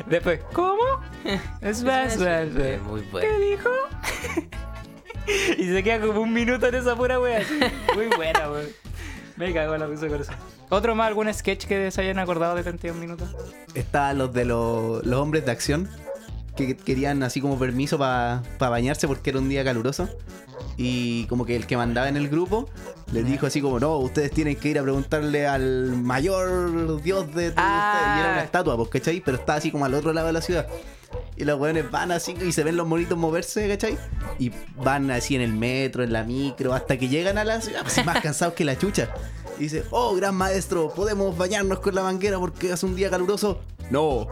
[0.06, 0.84] Después, ¿cómo?
[1.62, 2.06] Es una-
[2.86, 3.40] Muy ¿Qué bueno.
[3.40, 3.70] dijo?
[5.58, 7.40] y se queda como un minuto en esa pura wea.
[7.40, 7.60] así.
[7.96, 8.68] Muy buena, weón.
[9.38, 10.32] Me cago en la risa con eso.
[10.70, 13.30] ¿Otro más, algún sketch que se hayan acordado de 31 minutos?
[13.74, 15.90] Estaban los de los, los hombres de acción
[16.56, 20.10] que querían así como permiso para bañarse porque era un día caluroso.
[20.78, 22.70] Y como que el que mandaba en el grupo
[23.12, 27.52] les dijo así como, no, ustedes tienen que ir a preguntarle al mayor dios de
[27.52, 27.94] todos Ah.
[27.96, 28.18] ustedes".
[28.18, 29.22] Y era una estatua, pues, ¿cachai?
[29.24, 30.68] Pero está así como al otro lado de la ciudad.
[31.42, 33.98] Y los weones van así y se ven los monitos moverse, ¿cachai?
[34.38, 37.82] Y van así en el metro, en la micro, hasta que llegan a la ciudad,
[37.84, 39.10] así más cansados que la chucha.
[39.58, 43.60] Y dice, oh, gran maestro, ¿podemos bañarnos con la manguera porque hace un día caluroso?
[43.90, 44.28] No.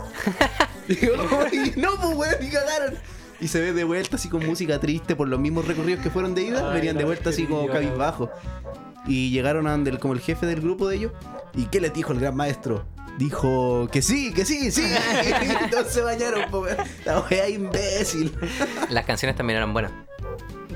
[0.88, 2.94] "Ay, no, pues weón, y cagaron.
[3.42, 6.36] Y se ve de vuelta así con música triste por los mismos recorridos que fueron
[6.36, 8.30] de ida, Ay, venían de vuelta así como cabizbajo.
[9.08, 11.12] Y llegaron a donde el, como el jefe del grupo de ellos.
[11.56, 12.86] ¿Y qué les dijo el gran maestro?
[13.20, 14.82] Dijo que sí, que sí, sí.
[15.72, 16.66] Todos se bañaron, po.
[17.04, 18.34] La wea imbécil.
[18.90, 19.92] Las canciones también eran buenas.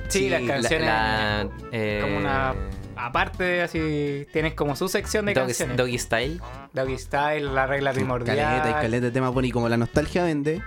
[0.09, 0.85] Sí, las la- canciones...
[0.87, 2.53] la, eh, como una...
[2.97, 5.77] Aparte, así, tienen como su sección de canciones.
[5.77, 6.41] Doggy Style.
[6.73, 8.35] Doggy Style, la regla primordial.
[8.37, 9.33] Caleta y caleta de temas.
[9.41, 10.61] Y como la nostalgia vende,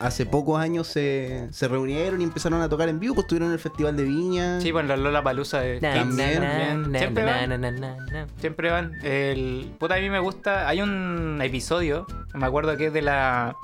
[0.00, 3.14] hace pocos años se, se reunieron y empezaron a tocar en vivo.
[3.14, 4.60] Pues estuvieron en el Festival de Viña.
[4.60, 6.40] Sí, bueno, los Lola Palusa de Na, Kids También.
[6.42, 6.92] na, también.
[6.92, 7.48] na, Siempre van.
[7.50, 8.26] na, na, na, na.
[8.40, 8.92] Siempre van.
[9.04, 10.66] El puta a mí me gusta.
[10.68, 13.54] Hay un episodio, me acuerdo que es de la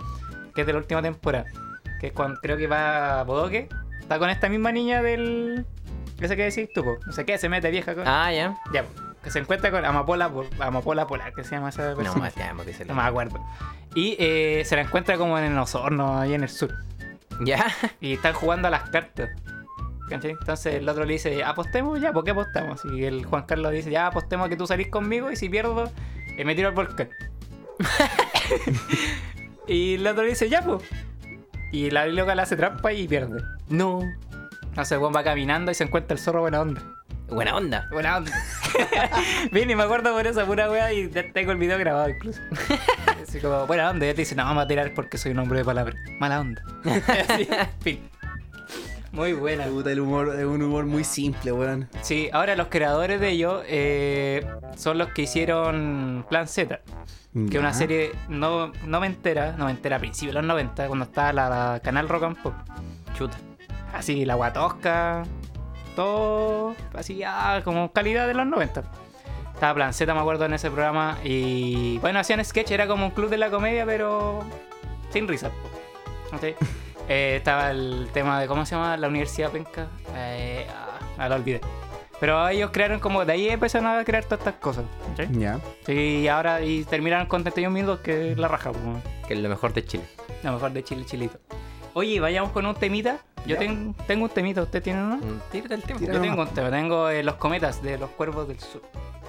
[0.55, 1.44] que es de la última temporada,
[2.01, 3.68] que es cuando creo que va Bodoque,
[4.01, 5.66] está con esta misma niña del
[6.20, 6.96] ese que decís tú, po.
[7.07, 8.57] no sé qué, se mete vieja con Ah, ya.
[8.72, 8.90] ya, po,
[9.27, 12.31] que se encuentra con Amapola Pol- Amapola Polar, que se llama esa persona.
[12.31, 13.45] No más, dicho No me acuerdo.
[13.93, 16.73] Y eh, se la encuentra como en Osorno, ahí en el sur.
[17.41, 17.67] Ya.
[18.01, 19.31] Y están jugando a las cartas.
[20.09, 20.31] ¿Cachai?
[20.31, 22.85] Entonces el otro le dice, apostemos ya, ¿por qué apostamos?
[22.85, 25.91] Y el Juan Carlos dice, ya apostemos a que tú salís conmigo y si pierdo,
[26.39, 27.09] eh, me tiro al volcán.
[29.67, 30.85] y el otro le dice, ya pues.
[31.73, 33.43] Y la loca le hace trampa y pierde.
[33.69, 34.01] No.
[34.62, 36.81] Entonces Juan va caminando y se encuentra el zorro buena onda.
[37.29, 37.89] Buena onda.
[37.91, 38.31] Buena onda.
[39.53, 42.41] Y me acuerdo por esa pura wea y ya tengo el video grabado incluso.
[43.23, 44.07] Así como, buena onda.
[44.07, 45.95] Y él te dice, no, vamos a tirar porque soy un hombre de palabra.
[46.21, 46.63] Mala onda.
[47.29, 47.49] Así,
[47.81, 48.09] fin.
[49.13, 49.65] Muy buena.
[49.67, 51.89] Puta, el humor es un humor muy simple, weón.
[52.03, 56.81] Sí, ahora los creadores de ello eh, son los que hicieron Plan Z,
[57.33, 61.49] que es una serie no, noventera, noventera a principios de los 90, cuando estaba la,
[61.49, 62.55] la Canal Rock and Pop.
[63.17, 63.39] Chuta.
[63.95, 65.23] Así, la guatosca,
[65.97, 68.85] todo así, ah, como calidad de los 90.
[69.55, 71.19] Estaba Plan Z, me acuerdo, en ese programa.
[71.25, 74.45] Y bueno, hacían sketch, era como un club de la comedia, pero
[75.11, 75.51] sin risa.
[76.33, 76.45] ¿ok?
[77.09, 78.97] Eh, estaba el tema de, ¿cómo se llama?
[78.97, 79.87] La Universidad Penca.
[80.17, 80.67] Eh,
[81.19, 81.61] ah, lo olvidé.
[82.19, 84.85] Pero ellos crearon como, de ahí empezaron a crear todas estas cosas.
[85.31, 85.61] Ya.
[85.87, 88.73] Sí, y ahora y terminaron con 31 minutos, que es la raja.
[88.73, 88.83] pues,
[89.29, 90.03] Que es lo mejor de Chile.
[90.43, 91.39] lo mejor de Chile, Chilito.
[91.95, 93.19] Oye, vayamos con un temita.
[93.47, 95.17] Yo ten- tengo un temita, ¿usted tiene uno?
[95.17, 95.83] Mm, Tírate el.
[95.83, 98.83] Tira Yo tengo un tema, tengo eh, los cometas de los cuervos del sur.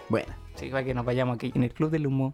[0.10, 0.34] Bueno.
[0.56, 2.34] Así para que nos vayamos aquí en el Club del Humo.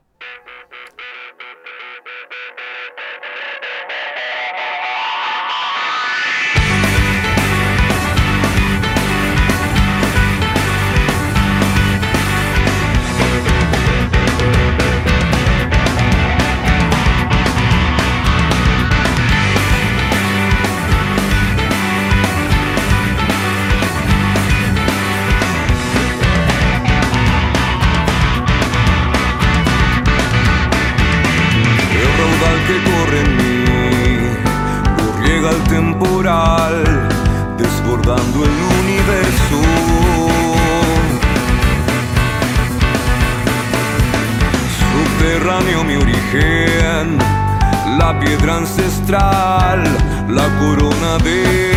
[48.20, 49.84] Piedra ancestral,
[50.30, 51.74] la corona de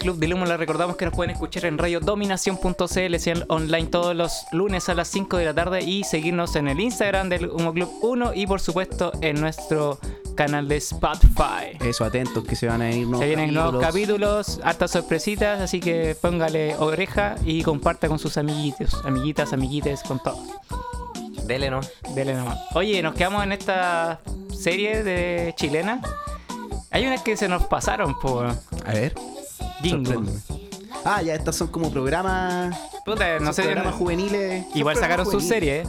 [0.00, 0.46] Club del Humo.
[0.46, 5.08] Les recordamos que nos pueden escuchar en radiodominación.cl, sean online todos los lunes a las
[5.08, 8.60] 5 de la tarde y seguirnos en el Instagram del Humo Club 1 y por
[8.60, 10.00] supuesto en nuestro
[10.34, 11.76] canal de Spotify.
[11.80, 15.80] Eso, atentos que se van a ir nuevos Se vienen nuevos capítulos, hartas sorpresitas, así
[15.80, 20.40] que póngale oreja y comparta con sus amiguitos, amiguitas, amiguites, con todos.
[21.46, 21.80] Dele, ¿no?
[22.14, 22.58] Dele nomás.
[22.74, 24.20] Oye, nos quedamos en esta
[24.52, 26.00] serie de chilena.
[26.90, 29.14] Hay unas que se nos pasaron por A ver,
[29.88, 30.32] Sorpréndeme.
[31.04, 32.76] Ah, ya, estas son como programas.
[33.06, 33.62] Puta, no sé.
[33.62, 34.66] programas juveniles.
[34.74, 35.88] Igual sacaron sus series.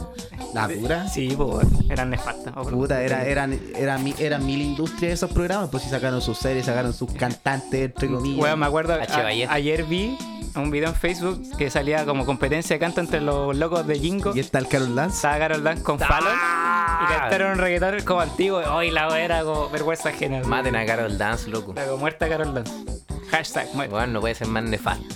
[0.54, 1.08] La pura.
[1.08, 2.52] Sí, pues eran nefastas.
[2.56, 6.38] Oh, Puta, era, eran, eran, mi- eran mil industrias esos programas, pues si sacaron sus
[6.38, 8.38] series, sacaron sus cantantes, entre comillas.
[8.42, 10.16] Weón, me acuerdo, a- ayer vi
[10.54, 14.32] un video en Facebook que salía como competencia de canto entre los locos de Jingo.
[14.34, 15.16] Y está el Carol Dance.
[15.16, 18.58] Estaba Carol Dance con Fallon y cantaron un reggaetón como antiguo.
[18.74, 20.42] Hoy la era como vergüenza ajena.
[20.44, 21.72] Maten a Carol Dance, loco.
[21.72, 22.72] Era como muerta Carol Dance.
[23.32, 23.96] Hashtag muerta.
[23.96, 25.14] Bueno, no puede ser más nefasto.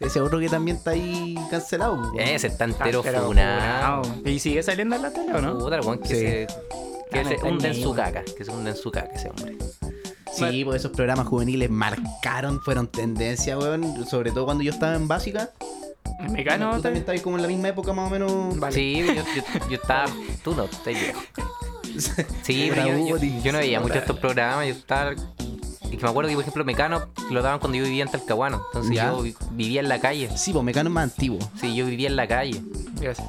[0.00, 2.12] Ese otro que también está ahí cancelado.
[2.16, 4.02] Ese está entero funado.
[4.24, 5.58] ¿Y sigue saliendo en la tele o no?
[5.58, 6.14] Puta, el weón que Sí.
[6.14, 6.46] se.
[7.10, 8.22] Que Ah, no se hunde en su caca.
[8.36, 9.56] Que se hunde en su caca ese hombre.
[10.32, 14.06] Sí, pues esos programas juveniles marcaron, fueron tendencia, weón.
[14.06, 15.50] Sobre todo cuando yo estaba en básica.
[16.20, 16.76] ¿En Mecano?
[16.76, 18.58] Tú también estabas como en la misma época más o menos.
[18.58, 18.74] Vale.
[18.74, 19.22] Sí, yo, yo,
[19.68, 20.04] yo estaba.
[20.44, 21.20] Tú no, estás viejo.
[22.42, 24.66] Sí, yo, yo no veía mucho estos programas.
[24.68, 25.14] Yo estaba.
[25.90, 28.62] Y que me acuerdo que, por ejemplo, Mecano lo daban cuando yo vivía en Talcahuano.
[28.72, 29.10] Entonces Ya.
[29.10, 30.28] yo vi- vivía en la calle.
[30.36, 31.38] Sí, pues Mecano es más antiguo.
[31.60, 32.60] Sí, yo vivía en la calle.
[33.00, 33.26] Gracias.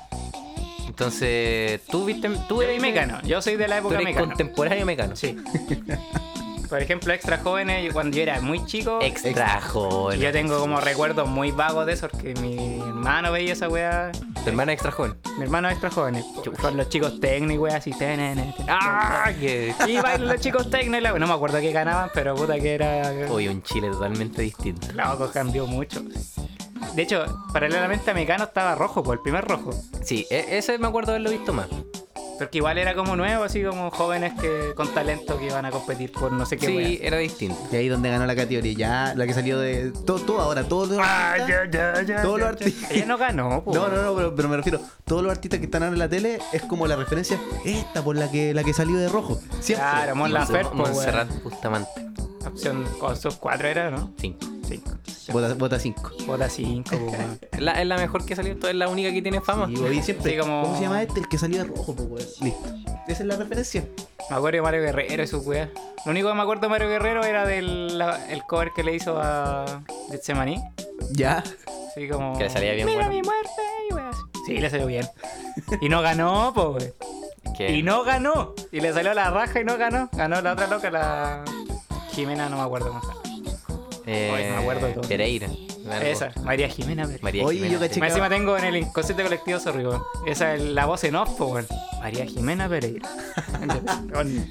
[0.87, 2.29] Entonces, tú viste.
[2.49, 3.21] Tú eres Mecano.
[3.23, 4.27] Yo soy de la Tú época eres Mecano.
[4.27, 5.15] contemporáneo Mecano.
[5.15, 5.37] Sí.
[6.69, 10.19] Por ejemplo, extra jóvenes, yo cuando yo era muy chico, Extra joven.
[10.19, 14.11] yo tengo como recuerdos muy vagos de eso, porque mi hermano veía esa weá.
[14.43, 15.15] Tu hermana es extra joven.
[15.37, 16.25] Mi hermano es extra jóvenes.
[16.61, 17.91] Con los chicos tecno y weá así.
[18.67, 19.31] ¡Ah!
[19.39, 19.73] Que...
[19.87, 23.13] Y bailan los chicos la No me acuerdo qué ganaban, pero puta que era.
[23.29, 24.87] Hoy un Chile totalmente distinto.
[24.93, 26.03] Loco, cambió mucho.
[26.93, 29.71] De hecho, paralelamente a Mecano estaba rojo, por el primer rojo.
[30.03, 31.67] Sí, e- ese me acuerdo de haberlo visto más.
[32.39, 36.11] Porque igual era como nuevo, así como jóvenes que con talento que iban a competir
[36.11, 36.65] por no sé qué.
[36.67, 36.97] Sí, wea.
[37.01, 37.57] era distinto.
[37.71, 39.91] Y ahí donde ganó la categoría, ya, la que salió de.
[40.05, 41.69] Todo, todo ahora, todos los Ah, artistas.
[41.71, 42.91] ya, ya, ya, Todos los artistas.
[42.91, 43.73] Ella no ganó, po.
[43.73, 46.09] No, no, no, pero, pero me refiero, todos los artistas que están ahora en la
[46.09, 49.39] tele es como la referencia, esta por la que la que salió de rojo.
[49.59, 49.85] Siempre.
[49.87, 51.29] Claro, Mon Laferte, Montserrat.
[51.43, 51.89] Bustamante.
[52.45, 54.13] Opción con sus cuatro era, ¿no?
[54.17, 54.39] Cinco.
[54.69, 54.91] Cinco.
[55.33, 56.11] Vota, vota 5.
[56.27, 57.39] Vota cinco, po, weón.
[57.51, 59.67] Es la, es la mejor que salió, es la única que tiene fama.
[59.69, 60.31] Y voy siempre.
[60.33, 61.19] Sí, como- ¿Cómo se llama este?
[61.21, 62.27] El que salió de rojo, pues, weón.
[62.41, 62.69] Listo.
[63.07, 63.83] Esa es la referencia.
[64.29, 65.69] Me acuerdo de Mario Guerrero y su weá.
[66.05, 68.93] Lo único que me acuerdo de Mario Guerrero era del la- el cover que le
[68.95, 70.61] hizo a Getsemaní.
[71.11, 71.43] Ya.
[71.91, 72.37] Así como.
[72.37, 73.13] Que le salía bien Mira bueno.
[73.15, 74.45] mi muerte, y.
[74.45, 75.07] Sí, le salió bien.
[75.81, 76.93] Y no ganó, po, weón.
[77.57, 78.53] Que- Y no ganó.
[78.71, 80.09] Y le salió la raja y no ganó.
[80.13, 81.43] Ganó la otra loca, la.
[82.11, 83.18] Jimena, no me acuerdo cómo se llama.
[84.09, 85.07] Eh, me.
[85.07, 85.49] Pereira.
[85.93, 86.07] Algo.
[86.07, 87.05] Esa, María Jimena.
[87.07, 87.99] pero- María Oye, Jimena, yo caché.
[87.99, 90.01] Más encima tengo en el inconsciente colectivo, sorry, weón.
[90.25, 91.67] Esa es la voz en off, weón.
[92.01, 93.09] María Jimena Pereira.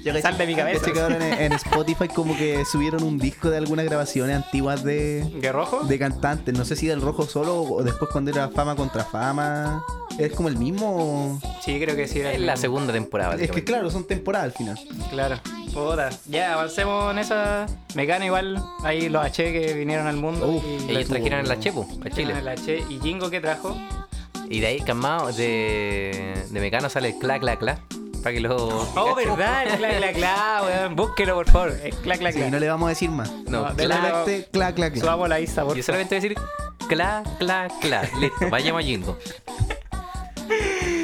[0.03, 0.79] Yo caché- Sal de mi cabeza.
[0.81, 4.83] caché que ahora en, en Spotify como que subieron un disco de algunas grabaciones antiguas
[4.83, 5.83] de, ¿De rojo?
[5.85, 6.53] de cantantes.
[6.57, 9.83] No sé si del rojo solo o después cuando era fama contra fama.
[10.17, 11.39] ¿Es como el mismo?
[11.63, 12.61] Sí, creo que sí era Es la mismo.
[12.61, 13.35] segunda temporada.
[13.35, 14.79] Es que claro, son temporadas al final.
[15.09, 15.37] Claro.
[15.73, 16.09] Puta.
[16.27, 17.67] Ya, avancemos en esa.
[17.95, 18.61] Mecano igual.
[18.83, 20.47] Ahí los H que vinieron al mundo.
[20.47, 22.33] Uf, y Ellos trajeron la Chepo a Chile.
[22.37, 23.75] El H y Jingo que trajo.
[24.49, 27.79] Y de ahí, calmado, de, de Mecano sale el cla, cla, cla.
[28.23, 28.55] Para que lo.
[28.95, 30.95] Oh, verdad, el cla, cla, cla, weón.
[30.95, 31.73] Búsquelo, por favor.
[31.83, 32.49] El cla, cla, Sí, cla.
[32.49, 33.31] no le vamos a decir más.
[33.47, 33.95] No, No, cla, cla.
[33.97, 34.97] Solamente clac, clac, clac.
[34.97, 36.37] Subamos la Isa, por Yo solamente voy a decir
[36.87, 38.09] cla, cla, cla.
[38.19, 39.17] Listo, vayamos a Jingo.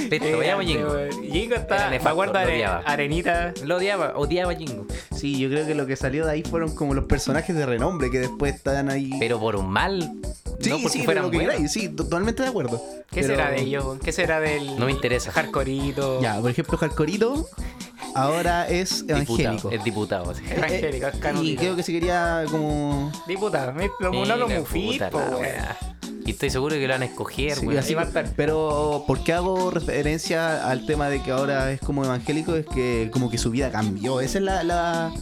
[0.10, 0.96] Listo, Qué vayamos a Jingo.
[1.32, 1.90] Jingo está.
[1.90, 2.84] Me de odiaba.
[2.86, 3.54] Arenita.
[3.64, 4.86] Lo odiaba, odiaba a Jingo.
[5.26, 8.12] Sí, yo creo que lo que salió de ahí fueron como los personajes de renombre
[8.12, 9.10] que después están ahí.
[9.20, 10.02] Pero por un mal.
[10.60, 12.80] sí, no porque sí, fueran lo que queráis, sí, totalmente de acuerdo.
[13.10, 13.98] ¿Qué Pero- será de ellos?
[14.04, 14.78] ¿Qué será del.
[14.80, 15.32] No me interesa.
[15.32, 16.22] Hardcoreito.
[16.22, 17.48] Ya, por ejemplo, Hardcorito
[18.14, 19.70] ahora es evangélico.
[19.70, 20.30] Diputado, es diputado.
[20.30, 20.44] así.
[20.48, 23.12] Evangélico, es y creo que se quería como.
[23.28, 23.74] Diputado.
[23.74, 25.00] mi- Lo no lo mufí,
[26.26, 28.28] Y estoy seguro que lo van a escoger, Sí, así va a estar.
[28.36, 32.56] pero ¿por qué hago referencia al tema de que ahora es como evangélico?
[32.56, 34.22] Es que como que su vida cambió.
[34.22, 35.14] Esa es la, la,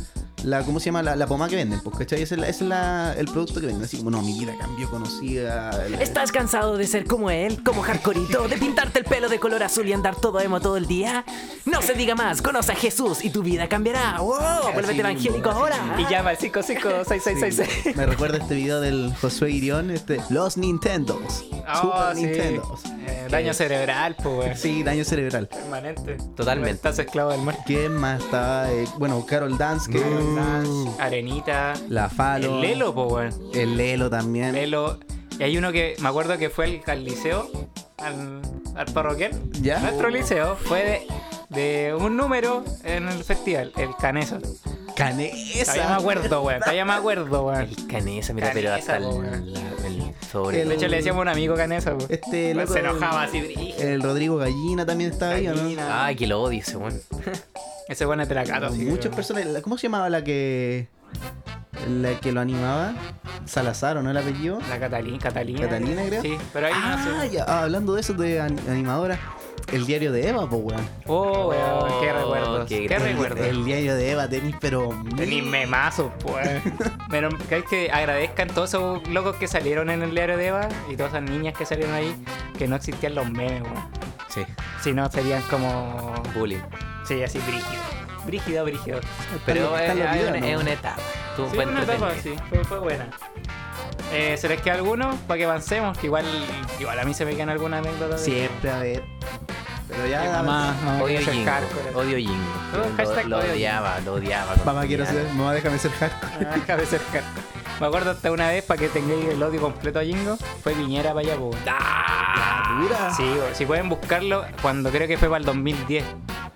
[0.43, 1.01] la ¿cómo se llama?
[1.03, 2.21] La, la pomada que venden, pues, ¿cachai?
[2.21, 3.84] Ese es, la- ese es la- el producto que venden.
[3.84, 5.69] Así como, no, mi vida cambió, conocí a...
[5.99, 9.88] ¿Estás cansado de ser como él, como Hardcorito, de pintarte el pelo de color azul
[9.88, 11.25] y andar todo emo todo el día?
[11.65, 14.17] No se diga más, conoce a Jesús y tu vida cambiará.
[14.19, 14.73] ¡Wow!
[14.73, 15.95] ¡Vuélvete mismo, evangélico así ahora!
[15.97, 17.95] Y llama al 556666.
[17.95, 21.45] Me recuerda este video del Josué Irión, este, los Nintendos.
[21.51, 22.25] Oh, Super sí.
[22.25, 22.82] Nintendos.
[23.06, 24.60] Eh, daño cerebral, pues.
[24.60, 25.47] Sí, daño cerebral.
[25.47, 26.17] Permanente.
[26.36, 26.71] Totalmente.
[26.75, 27.58] Estás esclavo del mar.
[27.65, 28.71] ¿Quién más estaba?
[28.71, 29.99] Eh, bueno, Carol Dance, que
[30.36, 31.74] Dance, Arenita.
[31.89, 32.56] la Falo.
[32.56, 33.34] El Lelo, weón.
[33.54, 34.54] El Lelo también.
[34.54, 35.00] Lelo.
[35.39, 37.50] Y hay uno que me acuerdo que fue al, al liceo,
[38.04, 38.42] al,
[38.76, 39.32] al parroquial.
[39.62, 39.80] ¿Ya?
[39.80, 41.08] Nuestro liceo fue
[41.50, 44.39] de, de un número en el festival, el Caneso.
[44.96, 45.74] Canesa.
[45.74, 46.60] Todavía me acuerdo, weón.
[46.60, 47.62] Todavía me acuerdo, weón.
[47.62, 50.62] El canesa, mira, pero hasta el, el sobre.
[50.62, 52.06] El- De hecho, le decíamos a un amigo Canesa, weón.
[52.10, 53.80] Este Weón, loco, se el- enojaba así, brígido.
[53.80, 55.63] El Rodrigo Gallina también estaba ahí, ¿o ¿no?
[55.89, 57.02] Ay, que lo odio ese weón.
[57.88, 59.46] Ese weón es de la Cato, sí, Muchas personas.
[59.63, 60.88] ¿Cómo se llamaba la que.
[61.89, 62.93] La que lo animaba?
[63.46, 64.60] Salazar, ¿o no el apellido?
[64.69, 65.62] La Catalina, Catalina.
[65.62, 66.22] Catalina, creo.
[66.22, 67.30] Sí, pero ahí Ah, no sé.
[67.32, 69.19] ya, ah, hablando de eso de an- animadora.
[69.72, 70.89] El diario de Eva, pues, weón.
[71.08, 72.67] Oh, weón, qué Oh, recuerdos.
[72.69, 73.39] qué Qué, gran- recuerdos.
[73.48, 74.89] El diario de Eva, tenis, pero.
[75.15, 76.62] Tenis memazos, pues.
[77.10, 80.67] Pero que hay que agradezcan todos esos locos que salieron en el diario de Eva
[80.89, 82.13] y todas esas niñas que salieron ahí,
[82.58, 83.88] que no existían los memes, weón.
[84.30, 84.41] Sí.
[84.82, 86.13] Si no, serían como.
[86.36, 86.60] Bullying.
[87.06, 87.82] Sí, así brígido.
[88.26, 89.00] Brígido, brígido.
[89.46, 90.46] Pero Están es, es videos, una, ¿no?
[90.46, 91.02] es una etapa.
[91.36, 93.08] Tú Sí, una etapa, sí, fue, fue buena.
[94.12, 95.18] Eh, ¿Se les queda alguno?
[95.28, 96.26] Para que avancemos, que igual,
[96.80, 98.20] igual a mí se me quedan algunas anécdotas.
[98.24, 99.04] de- Siempre, a ver.
[99.88, 100.24] Pero ya.
[100.42, 101.52] Mamá, mamá Odio Jingo.
[101.96, 103.28] Odio Jingo.
[103.28, 104.56] Lo, odiaba, lo odiaba.
[104.66, 105.26] Mamá, quiero ser.
[105.34, 106.48] Mamá, déjame ser hardcore.
[106.50, 107.44] Ah, Deja de ser hardcore.
[107.80, 111.14] Me acuerdo hasta una vez, para que tengáis el odio completo a Jingo, fue Viñera
[111.14, 111.36] para allá.
[111.68, 112.78] ¡Ah!
[112.82, 113.14] Dura.
[113.16, 116.04] Sí, si pueden buscarlo, cuando creo que fue para el 2010.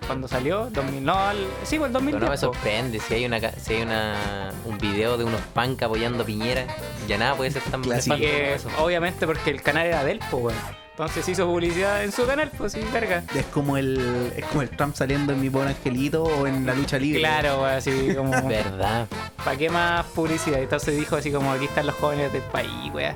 [0.08, 2.22] Cuando salió, 2000, no, al- sí, fue el Pero 2010.
[2.22, 5.82] no me sorprende si hay una ca- si hay una un video de unos punk
[5.82, 6.66] apoyando a Piñera,
[7.06, 8.16] ya nada puede ser tan Clásico.
[8.16, 8.68] eso.
[8.78, 10.58] obviamente porque el canal era del, po, weón.
[10.92, 13.22] Entonces hizo publicidad en su canal, pues sí, verga.
[13.36, 14.32] Es como el.
[14.36, 17.20] Es como el Trump saliendo en mi buen angelito o en la lucha libre.
[17.20, 18.30] Claro, weón, así como.
[18.48, 19.06] Verdad.
[19.44, 20.60] ¿Para qué más publicidad?
[20.60, 23.14] Entonces dijo así como aquí están los jóvenes del país, weón.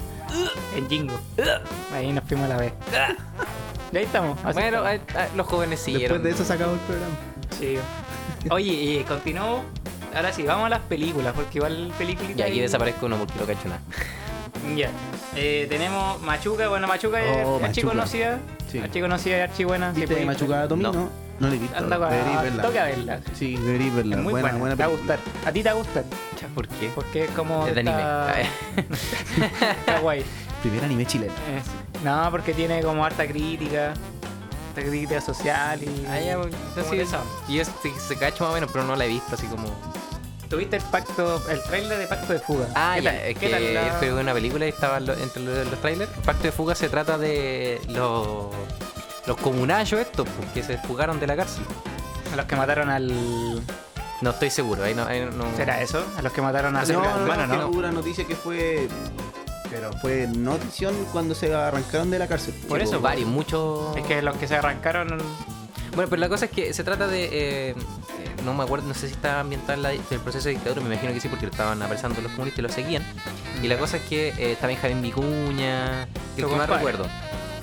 [0.76, 1.18] En Jingo.
[1.94, 2.72] Ahí nos fuimos a la vez.
[3.92, 4.38] Y ahí estamos.
[4.44, 4.90] así Bueno, estamos.
[4.92, 6.22] eh, eh, los jóvenes siguieron.
[6.22, 7.14] Después de eso se acabó el programa.
[7.58, 7.78] Sí.
[8.50, 9.64] Oye, y continuamos.
[10.14, 12.32] Ahora sí, vamos a las películas, porque igual películas.
[12.36, 13.80] Y aquí desaparezco uno porque no cacho nada.
[14.76, 14.90] Ya.
[15.34, 17.88] Eh, tenemos Machuca, bueno, Machuca es Oh, archi Machuca.
[17.88, 18.38] conocida.
[18.70, 18.78] Sí.
[18.78, 19.90] Archi conocida y archi buena.
[19.90, 20.92] ¿Viste de Machucada Tomino?
[20.92, 21.08] No.
[21.40, 21.76] No la he visto.
[21.76, 22.62] Anda deberí a verla.
[22.62, 23.20] toca verla.
[23.34, 24.16] Sí, deberí verla.
[24.16, 25.18] Es muy buena, buena, buena te va a gustar.
[25.44, 26.04] A ti te va a gustar.
[26.54, 26.90] ¿Por qué?
[26.94, 27.66] Porque es como.
[27.66, 28.48] Es de está- anime.
[29.80, 30.24] está guay.
[30.62, 31.32] Primer anime chileno.
[31.56, 33.94] Es- No, porque tiene como harta crítica.
[34.70, 36.06] Harta crítica social y.
[36.08, 37.20] Ah, ya, pues, como sí, de esa.
[37.48, 39.64] Y es, se, se cacho más o menos, pero no la he visto así como.
[40.48, 42.66] Tuviste el pacto, el trailer de Pacto de Fuga.
[42.74, 43.20] Ah, ¿Qué ya, tal?
[43.20, 46.10] es ¿Qué que la- una película y estaba lo- entre los, los trailers.
[46.26, 48.48] Pacto de fuga se trata de los
[49.26, 51.64] los comunachos estos, pues, que se fugaron de la cárcel.
[52.32, 53.62] A los que mataron al.
[54.20, 56.04] No estoy seguro, ahí no, ahí no- ¿Será eso?
[56.18, 57.68] A los que mataron a No, no, no, ¿no?
[57.68, 58.88] hubo una noticia que fue.
[59.72, 62.54] Pero fue notición cuando se arrancaron de la cárcel.
[62.68, 63.96] Por Sí, eso, pues, varios, muchos.
[63.96, 65.08] Es que los que se arrancaron.
[65.94, 67.24] Bueno, pero la cosa es que se trata de.
[67.24, 67.30] eh,
[67.70, 67.74] eh,
[68.44, 70.92] no me acuerdo, no sé si estaba ambientada en la- el proceso de dictadura, me
[70.94, 73.02] imagino que sí, porque lo estaban apresando los comunistas y lo seguían.
[73.62, 76.06] Y la cosa es que eh, estaba Benjamín Vicuña,
[76.36, 77.06] que Tu el que más recuerdo.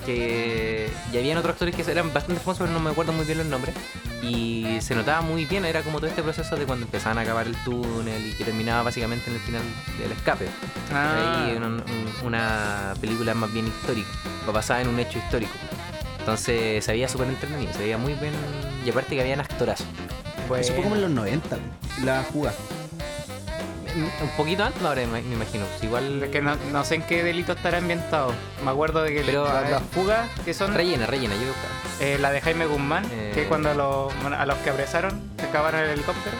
[0.06, 0.90] Que.
[1.12, 3.46] Y habían otros actores que eran bastante famosos, pero no me acuerdo muy bien los
[3.46, 3.74] nombres.
[4.22, 7.46] Y se notaba muy bien, era como todo este proceso de cuando empezaban a acabar
[7.46, 9.62] el túnel y que terminaba básicamente en el final
[9.98, 10.46] del escape.
[10.92, 11.82] Ah, Ahí un- un-
[12.26, 14.08] una película más bien histórica,
[14.46, 15.52] o basada en un hecho histórico.
[16.18, 18.34] Entonces se veía súper entretenido, se veía muy bien.
[18.84, 19.86] Y aparte que habían actorazos.
[20.48, 21.56] pues, Eso fue como en los 90,
[22.04, 22.56] la jugada.
[24.22, 25.64] Un poquito antes, ahora me me imagino.
[25.82, 26.22] igual.
[26.22, 28.32] Es que no, no sé en qué delito estará ambientado.
[28.64, 31.52] Me acuerdo de que Pero, las fugas que son Rellena, rellena, yo.
[32.00, 33.32] Eh, la de Jaime Guzmán, Eh.
[33.34, 36.36] que cuando lo- bueno, a los que apresaron se acabaron el helicóptero,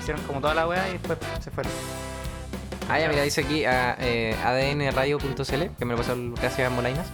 [0.00, 1.72] hicieron como toda la weá y después se fueron.
[2.88, 7.06] Ah, ya, mira, dice aquí a, eh, adnradio.cl, que me lo pasó gracias a Molainas.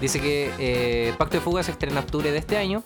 [0.00, 2.84] Dice que eh, Pacto de Fuga se estrena en octubre de este año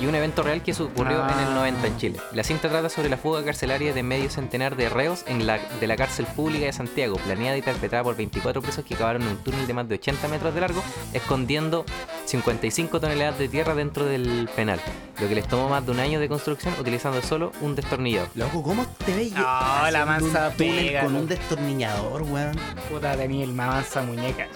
[0.00, 1.54] y un evento real que ocurrió en el Ah.
[1.54, 2.20] 90 en Chile.
[2.32, 5.86] La cinta trata sobre la fuga carcelaria de medio centenar de reos en la, de
[5.86, 9.36] la cárcel pública de Santiago, planeada y perpetrada por 24 presos que acabaron en un
[9.38, 10.82] túnel de más de 80 metros de largo,
[11.12, 11.84] escondiendo
[12.26, 14.80] 55 toneladas de tierra dentro del penal,
[15.20, 18.28] lo que les tomó más de un año de construcción utilizando solo un destornillador.
[18.34, 19.32] Loco, ¿cómo te ves?
[19.32, 19.42] No,
[19.90, 21.22] la mansa un túnel pega, con loco.
[21.22, 22.56] un destornillador, weón.
[22.90, 24.46] Puta, tenía el mansa muñeca.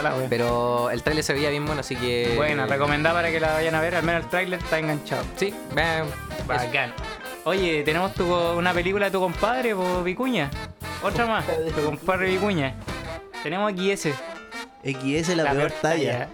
[0.00, 0.14] La.
[0.30, 2.32] Pero el trailer se veía bien bueno, así que...
[2.36, 5.24] Buena, recomendada para que la vayan a ver, al menos el tráiler está enganchado.
[5.36, 6.06] Sí, vean.
[6.46, 6.94] Bacán.
[7.44, 10.48] Oye, tenemos tu, una película de tu compadre, po, Vicuña.
[11.02, 12.74] Otra más, tu compadre Vicuña.
[13.42, 14.14] Tenemos ese.
[14.84, 16.28] XS la, peor talla.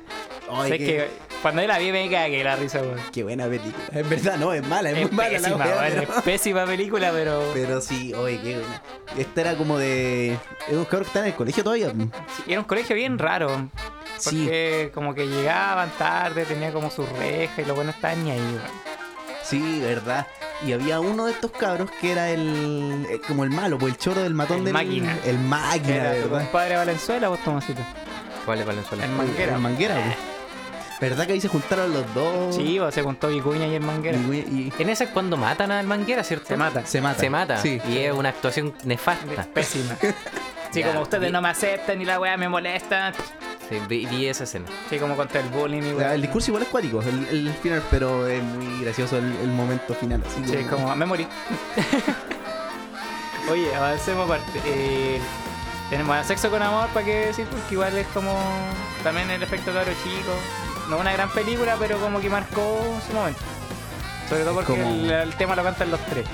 [0.51, 2.99] Ay, Sé qué, que cuando yo la vi me cagué la risa, weón.
[3.13, 3.85] qué buena película.
[3.93, 6.23] Es verdad, no, es mala, es, Es muy mala la pésima, weá, weón, pero- es
[6.23, 7.51] pésima película, pero...
[7.55, 8.83] Pero sí, oye, qué buena.
[9.17, 10.33] Esta era como de.
[10.69, 11.91] Es un cabrón que está en el colegio todavía.
[11.91, 13.69] Sí, Era un colegio bien raro.
[14.19, 14.43] Sí.
[14.45, 18.39] Porque como que llegaban tarde, tenía como su reja y lo bueno estaban ni ahí,
[18.41, 18.89] weón.
[19.45, 20.27] Sí, verdad.
[20.67, 23.07] Y había uno de estos cabros que era el.
[23.09, 24.73] eh, como el malo, pues el choro del matón El del.
[24.75, 25.17] máquina.
[25.25, 26.39] El máquina, Era tu ¿verdad?
[26.43, 27.81] compadre Valenzuela, vos Tomasito.
[28.45, 29.05] ¿Cuál es Valenzuela?
[29.05, 29.55] El Manguera.
[29.55, 30.17] El manguera, pues.
[31.01, 32.57] ¿Verdad que ahí se juntaron los dos?
[32.57, 34.19] Sí, vos se juntó Vicuña y el Manguera.
[34.19, 36.47] Y, y- En ese es cuando matan al manguera, ¿cierto?
[36.49, 36.85] Se mata.
[36.85, 37.21] se mata.
[37.21, 37.57] Se mata.
[37.59, 37.81] Sí.
[37.89, 39.45] Y es una actuación nefasta.
[39.55, 39.97] Pésima.
[40.71, 43.15] Sí, Ya, como ustedes no me aceptan y la weá me molesta.
[43.71, 44.67] Sí, vi, vi esa escena.
[44.91, 48.27] Sí, como contra el bullying y el discurso igual es cuático, el, el final, pero
[48.27, 50.23] es muy gracioso el, el momento final.
[50.27, 51.27] Así Sí, como me morí.
[53.51, 54.61] Oye, avancemos aparte.
[54.67, 55.19] Eh,
[55.89, 57.47] tenemos Sexo con Amor, ¿para qué decir?
[57.47, 58.39] Porque igual es como
[59.03, 60.33] también el efecto caro chico.
[60.89, 63.41] No una gran película, pero como que marcó su momento.
[64.29, 66.27] Sobre todo porque el, el tema lo cantan los tres.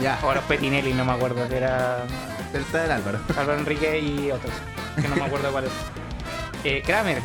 [0.00, 2.04] Ya, O los Petinelli, no me acuerdo, que era
[2.52, 3.18] está el Álvaro.
[3.36, 4.52] Álvaro Enrique y otros.
[5.00, 5.70] Que no me acuerdo cuál es.
[6.64, 7.20] Eh, Kramer.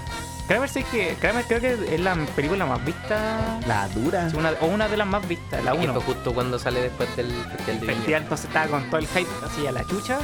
[0.48, 1.16] Kramer sí que.
[1.20, 3.60] Kramer creo que es la película más vista.
[3.68, 4.28] La dura.
[4.36, 5.94] Una, o una de las más vistas, la Y 1.
[5.94, 9.30] fue justo cuando sale después del Festival de festival, entonces estaba con todo el hype
[9.46, 10.18] así a la chucha.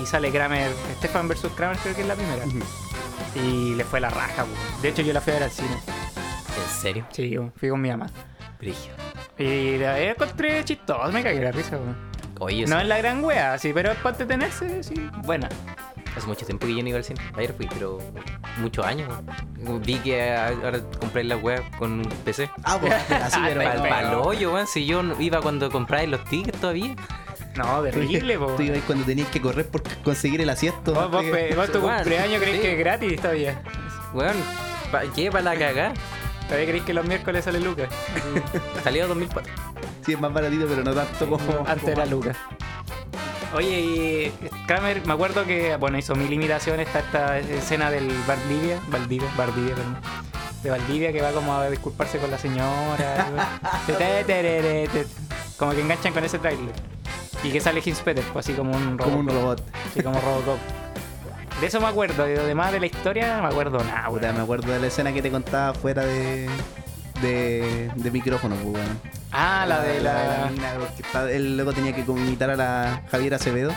[0.00, 2.44] Y sale Kramer, Stefan versus Kramer, creo que es la primera.
[3.42, 4.80] Y le fue la raja, po.
[4.82, 5.68] De hecho, yo la fui a ver al cine.
[5.76, 7.06] ¿En serio?
[7.12, 8.06] Sí, yo fui con mi mamá.
[8.58, 8.92] Brigio.
[9.38, 12.44] Y la encontré chistoso, me cagué la risa, po.
[12.46, 14.94] Oye, No sí, es la gran wea, sí, pero es para entretenerse, sí.
[15.24, 15.48] Buena.
[16.16, 17.20] hace mucho tiempo que yo no iba al cine.
[17.36, 17.98] Ayer fui, pero
[18.58, 19.08] muchos años.
[19.58, 19.82] weón.
[19.82, 22.50] Vi que ahora compré la web con un PC.
[22.64, 23.60] Ah, pues, así, pero.
[23.82, 24.66] Para el hoyo, weón.
[24.66, 26.94] Si yo iba cuando compráis los tickets todavía.
[27.56, 28.46] No, terrible, po.
[28.56, 30.92] Tú ibas cuando tenías que correr por conseguir el asiento.
[30.94, 32.62] Vos, vos, pe- vos tu Bueno, cumpleaños creéis sí.
[32.62, 33.62] que es gratis todavía.
[34.12, 34.36] Weón,
[34.92, 35.30] pa- ¿qué?
[35.30, 35.92] Para la cagá.
[36.46, 37.88] Todavía creéis que los miércoles sale Lucas.
[38.84, 39.52] Salió 2004.
[40.04, 41.64] Sí, es más baratito, pero no tanto como.
[41.66, 42.36] Antes era Lucas.
[43.54, 44.32] Oye, y
[44.66, 46.86] Kramer, me acuerdo que, bueno, hizo mil imitaciones.
[46.88, 49.96] Está esta escena del Valdivia, Valdivia, Valdivia, perdón.
[50.62, 53.26] De Valdivia que va como a disculparse con la señora.
[55.56, 56.74] Como que enganchan con ese trailer.
[57.46, 59.04] Y que sale Hinz Peter, pues así como un robot.
[59.04, 59.62] Como un robot.
[59.90, 60.58] Así como Robocop.
[61.60, 64.40] De eso me acuerdo, de lo demás de la historia me acuerdo nada, Puta, me
[64.42, 66.48] acuerdo de la escena que te contaba fuera de.
[67.22, 69.00] de, de micrófono, pues, weón.
[69.32, 70.48] Ah, la de la.
[70.52, 73.72] mina, porque está- el loco tenía que imitar a la Javiera Acevedo.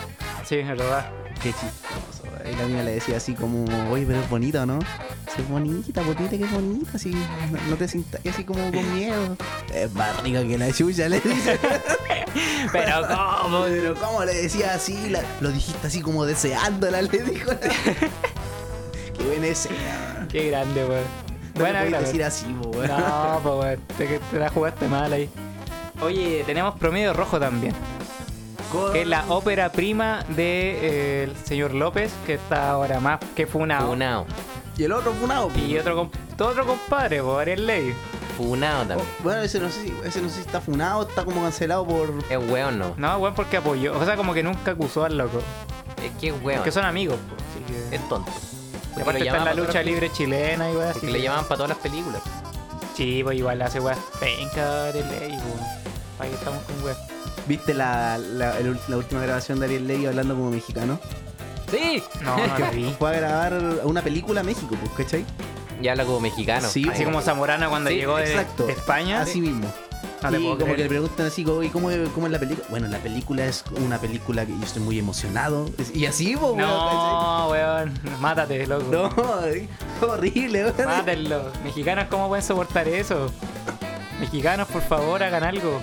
[0.45, 1.09] Sí, es verdad.
[1.41, 2.23] Qué chistoso.
[2.51, 4.79] Y la mina le decía así como, oye, pero es bonito, ¿no?
[5.33, 8.93] Sí, es bonita, potita, que es bonita, así, no, no te sientas así como con
[8.95, 9.37] miedo.
[9.73, 11.59] Es más rica que la chucha, le dice.
[12.71, 13.07] Pero
[13.41, 13.63] cómo.
[13.63, 15.09] Pero ¿cómo le decía así?
[15.09, 17.51] La- lo dijiste así como deseándola, le dijo.
[19.17, 20.27] Qué buena escena.
[20.31, 21.03] Qué grande, weón.
[21.55, 22.05] No podías claro.
[22.05, 22.87] decir así, weón.
[22.87, 25.29] No, pues weón, te, te la jugaste mal ahí.
[26.01, 27.73] Oye, tenemos promedio rojo también.
[28.93, 33.19] Que es la ópera prima del de, eh, el señor López, que está ahora más
[33.35, 33.87] que funado.
[33.87, 34.25] Funao.
[34.77, 35.49] Y el otro funado.
[35.57, 37.93] Y otro, comp- otro compadre, pues Ariel Ley.
[38.47, 39.09] Funao Oh, también.
[39.23, 42.13] bueno, ese no sé si ese no sé si está funado, está como cancelado por.
[42.29, 42.93] Es weón, no.
[42.97, 43.97] No, weón, porque apoyó.
[43.99, 45.41] O sea, como que nunca acusó al loco.
[46.03, 46.63] Es que es weón.
[46.63, 47.41] Que son amigos, pues.
[47.49, 47.95] Así que...
[47.95, 48.31] Es tonto.
[48.31, 50.85] Y Porque aparte está en la lucha libre chilena y weón.
[50.87, 52.21] pel- así Porque le que- llamaban para todas las películas.
[52.95, 53.97] Sí, pues igual hace weón.
[54.19, 55.59] Penca Ariel Ley, weón.
[56.19, 56.97] Ahí estamos con weón.
[57.47, 60.99] ¿Viste la, la, el- la última grabación de Ariel Levy hablando como mexicano?
[61.71, 62.01] Sí.
[62.21, 62.95] No, no la vi.
[62.99, 65.25] Fue a grabar una película a México, pues, ¿cachai?
[65.81, 66.67] Y habla como mexicano.
[66.67, 68.65] Sí, Así como Zamorana cuando Sí, llegó de, exacto.
[68.65, 69.21] de España.
[69.21, 69.71] Así mismo.
[70.21, 70.75] No y como creer.
[70.75, 72.67] que le preguntan así, "¿Y ¿cómo, es- ¿cómo es la película?
[72.69, 75.69] Bueno, la película es una película que yo estoy muy emocionado.
[75.93, 77.93] Y así, pues, No, weón.
[78.19, 78.83] Mátate, loco.
[78.91, 79.69] No, es
[80.01, 80.85] horrible, weón.
[80.85, 81.51] Mátenlo.
[81.63, 83.31] Mexicanos, ¿cómo pueden soportar eso?
[84.19, 85.79] Mexicanos, por favor, hagan algo.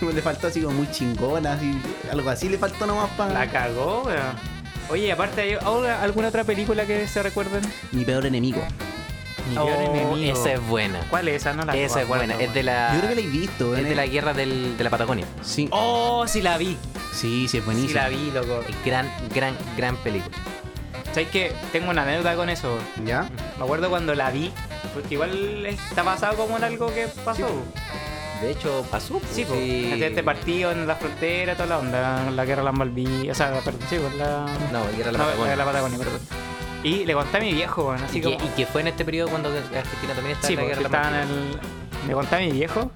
[0.00, 1.76] Le faltó así como muy chingona, así,
[2.12, 3.34] algo así le faltó nomás para...
[3.34, 4.58] La cagó, weón.
[4.90, 5.54] Oye, aparte, ¿hay
[6.00, 7.60] alguna otra película que se recuerden?
[7.90, 8.62] Mi peor enemigo.
[9.50, 10.16] Mi Oh, enemigo.
[10.38, 11.00] Esa es buena.
[11.10, 11.52] ¿Cuál es esa?
[11.54, 12.34] No la Esa es buena.
[12.34, 12.92] Es de la.
[12.94, 15.26] Yo creo que la he visto, Es de la guerra del- de la Patagonia.
[15.42, 16.76] Sí, Oh, sí la vi.
[17.12, 17.94] sí, sí, es Sí buenísimo.
[18.00, 18.62] la vi, loco.
[18.68, 20.36] Es gran, gran, gran película.
[21.12, 22.78] ¿Sabes que Tengo una anécdota con eso.
[23.04, 23.28] ¿Ya?
[23.58, 24.52] Me acuerdo cuando la vi,
[24.94, 27.48] porque igual está basado como en algo que pasó.
[28.42, 29.20] De hecho, pasó.
[29.32, 29.58] Sí, pues.
[29.58, 30.00] sí.
[30.00, 33.50] Este partido en la frontera, toda la onda, la guerra de las Malvinas, o sea,
[33.60, 34.46] perdón, sí, pues la...
[34.72, 35.50] No, guerra de la no, Patagonia.
[35.50, 36.20] de la Patagonia, perdón.
[36.84, 39.04] Y le conté a mi viejo, bueno, así y, que, y que fue en este
[39.04, 41.58] periodo cuando Argentina también estaba Sí, en la porque guerra la en el...
[42.06, 42.90] Le conté a mi viejo,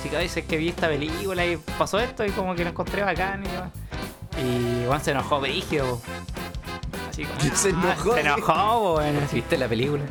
[0.00, 2.70] así que a veces que vi esta película y pasó esto y como que lo
[2.70, 3.70] encontré bacán y demás.
[4.42, 6.00] Y Juan se enojó brígido.
[7.10, 7.40] Así como...
[7.54, 9.20] Se ah, enojó, Se enojó, bueno.
[9.32, 10.02] ¿Viste la película?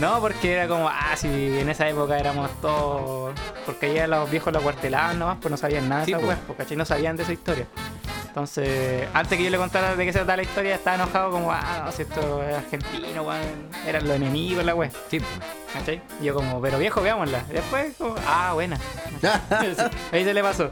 [0.00, 3.34] No, porque era como, ah, si en esa época éramos todos.
[3.66, 6.28] Porque ya los viejos lo cuartelaban nomás, pues no sabían nada de Sí, esa po.
[6.28, 6.76] wea, pues, ¿cachai?
[6.78, 7.66] No sabían de esa historia.
[8.32, 11.52] Entonces, antes que yo le contara de qué se trata la historia, estaba enojado como,
[11.52, 15.20] ah, no, si esto es argentino, weón, eran los enemigos, la wea, Sí.
[15.70, 16.00] ¿cachai?
[16.18, 17.44] Y yo como, pero viejo, veámosla.
[17.50, 18.78] Y después, como, ah, buena.
[20.12, 20.70] Ahí se le pasó.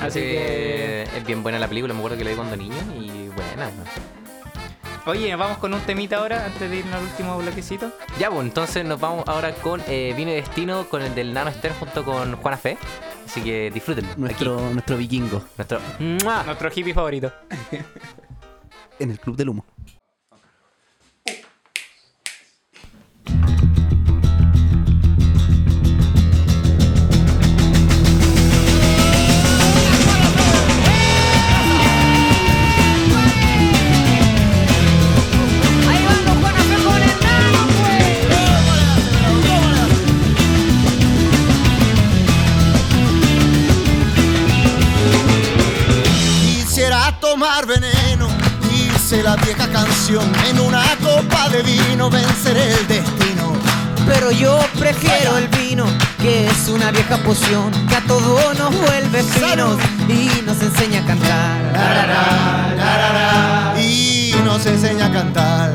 [0.00, 3.26] Así que, Es bien buena la película, me acuerdo que la vi cuando niño y
[3.26, 3.70] buena.
[5.06, 7.92] Oye, vamos con un temita ahora, antes de irnos al último bloquecito.
[8.18, 11.50] Ya, pues entonces nos vamos ahora con eh, Vino y Destino con el del Nano
[11.50, 12.78] Esther junto con Juana Fe.
[13.26, 14.10] Así que disfrútenlo.
[14.16, 15.80] Nuestro, Aquí, nuestro vikingo nuestro.
[15.98, 16.42] ¡Mua!
[16.44, 17.32] Nuestro hippie favorito.
[18.98, 19.64] en el Club del Humo.
[49.10, 50.30] Dice la vieja canción.
[50.48, 53.54] En una copa de vino venceré el destino.
[54.06, 55.84] Pero yo prefiero el vino,
[56.20, 61.06] que es una vieja poción que a todos nos vuelve finos y nos enseña a
[61.06, 61.58] cantar.
[63.80, 65.70] Y nos enseña a cantar.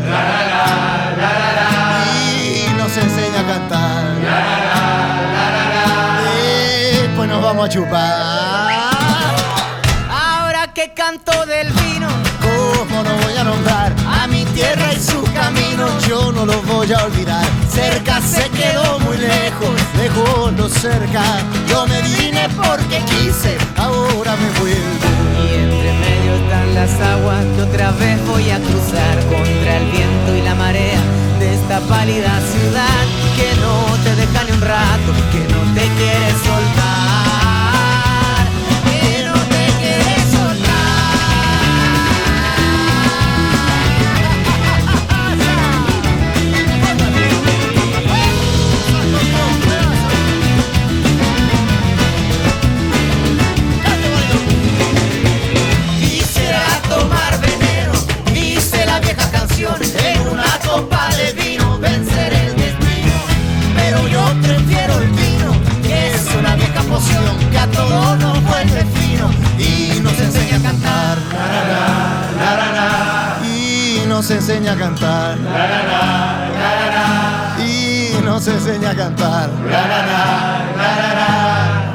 [2.15, 4.05] Y nos enseña a cantar.
[7.01, 8.71] Después nos vamos a chupar.
[10.09, 12.07] Ahora que canto del vino,
[13.47, 15.87] a mi tierra y su camino?
[16.07, 17.45] Yo no lo voy a olvidar.
[17.69, 21.21] Cerca se quedó muy lejos, lejos lo cerca.
[21.67, 25.05] Yo me vine porque quise, ahora me vuelvo.
[25.43, 30.35] y entre medio están las aguas que otra vez voy a cruzar contra el viento
[30.35, 31.01] y la marea
[31.39, 36.31] de esta pálida ciudad que no te deja ni un rato, que no te quiere
[36.31, 37.14] soltar,
[69.57, 71.17] y nos enseña a cantar.
[72.37, 75.37] La, la, la, y nos enseña a cantar.
[77.59, 79.49] Y nos enseña a cantar.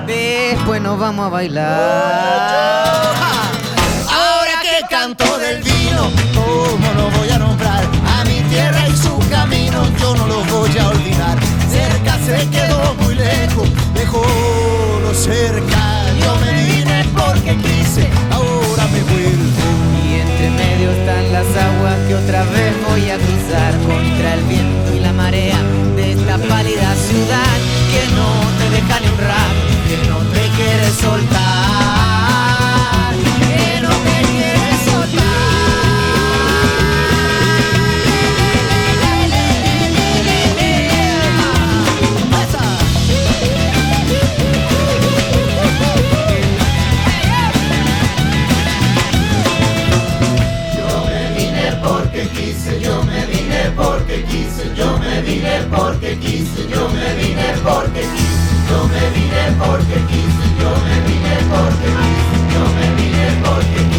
[0.07, 2.85] Después nos vamos a bailar.
[4.09, 7.85] Ahora que canto del vino, ¿cómo lo voy a nombrar?
[8.19, 11.39] A mi tierra y su camino yo no lo voy a olvidar.
[11.71, 14.27] Cerca se quedó muy lejos, lejos
[15.21, 16.80] cerca yo me di
[17.41, 19.69] porque quise, ahora me vuelvo.
[20.05, 24.95] Y entre medio están las aguas que otra vez voy a cruzar contra el viento
[24.95, 25.59] y la marea
[25.97, 27.57] de esta pálida ciudad
[27.93, 31.90] que no te deja ni un rato, que no te quiere soltar,
[54.41, 59.99] quise, yo me vine porque quise, yo me vine porque quise, yo me vine porque
[60.11, 63.90] quise, yo me vine porque quise, yo me vine porque quise.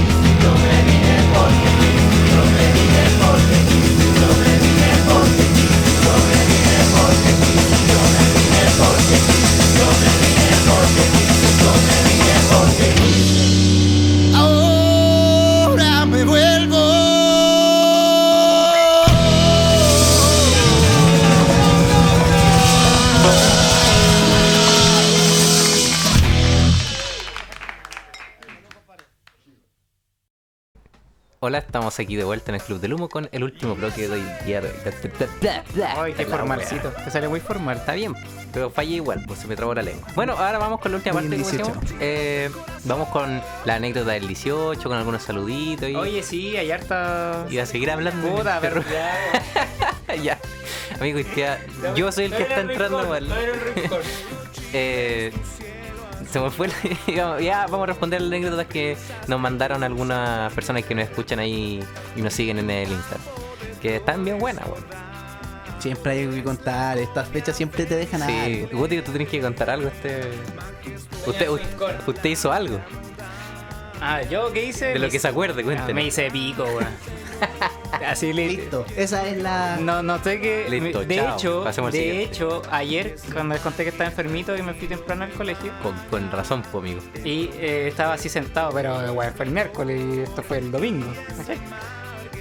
[31.92, 34.24] Estamos aquí de vuelta en el Club del Humo con el último bloque de hoy
[34.46, 34.62] día.
[35.98, 36.90] Ay, qué formalcito.
[37.04, 37.78] Te sale muy formal.
[37.78, 38.14] Está bien,
[38.54, 40.08] pero fallé igual, pues se me trabó la lengua.
[40.16, 41.30] Bueno, ahora vamos con la última parte.
[41.30, 41.74] como decíamos.
[41.82, 41.96] 18.
[42.00, 42.50] Eh,
[42.86, 47.46] vamos con la anécdota del 18, con algunos saluditos y, Oye, sí, hay harta.
[47.50, 48.28] y a seguir hablando.
[48.30, 48.86] Puta, pero ru-
[50.24, 50.40] ya.
[51.00, 51.60] Amigo, ya,
[51.96, 53.28] yo soy el que está entrando mal.
[54.74, 55.34] Eh,
[56.32, 60.84] se me fue la- Ya vamos a responder las anécdotas que nos mandaron algunas personas
[60.86, 61.84] que nos escuchan ahí
[62.16, 63.22] y nos siguen en el Instagram.
[63.82, 64.86] Que están bien buenas, weón.
[65.80, 66.98] Siempre hay algo que contar.
[67.00, 68.78] Estas fechas siempre te dejan Sí, algo.
[68.80, 69.88] Guti, tú tienes que contar algo.
[69.88, 70.22] Este...
[71.26, 71.68] Usted, usted,
[72.08, 72.80] usted hizo algo.
[74.00, 74.88] Ah, ¿yo qué hice?
[74.88, 75.94] De lo que se acuerde, Ah, cuéntenos.
[75.94, 76.88] Me hice pico, weón.
[78.08, 78.86] Así li- Listo.
[78.96, 79.78] Esa es la.
[79.78, 80.68] No, no sé qué.
[80.70, 81.36] Listo, de chao.
[81.36, 85.24] hecho, Pasemos de hecho, ayer cuando les conté que estaba enfermito y me fui temprano
[85.26, 87.02] al colegio Con, con razón, pues, amigo.
[87.24, 91.08] y eh, estaba así sentado, pero bueno, fue el miércoles y esto fue el domingo.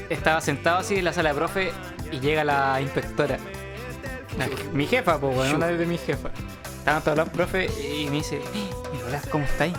[0.09, 1.73] Estaba sentado así en la sala de profe
[2.11, 3.39] y llega la inspectora.
[4.39, 6.33] La- mi jefa, pues, bueno, una de mis jefas.
[6.79, 8.41] Estaban todos los profes y me dice,
[8.93, 9.75] Nicolás, ¿cómo estáis?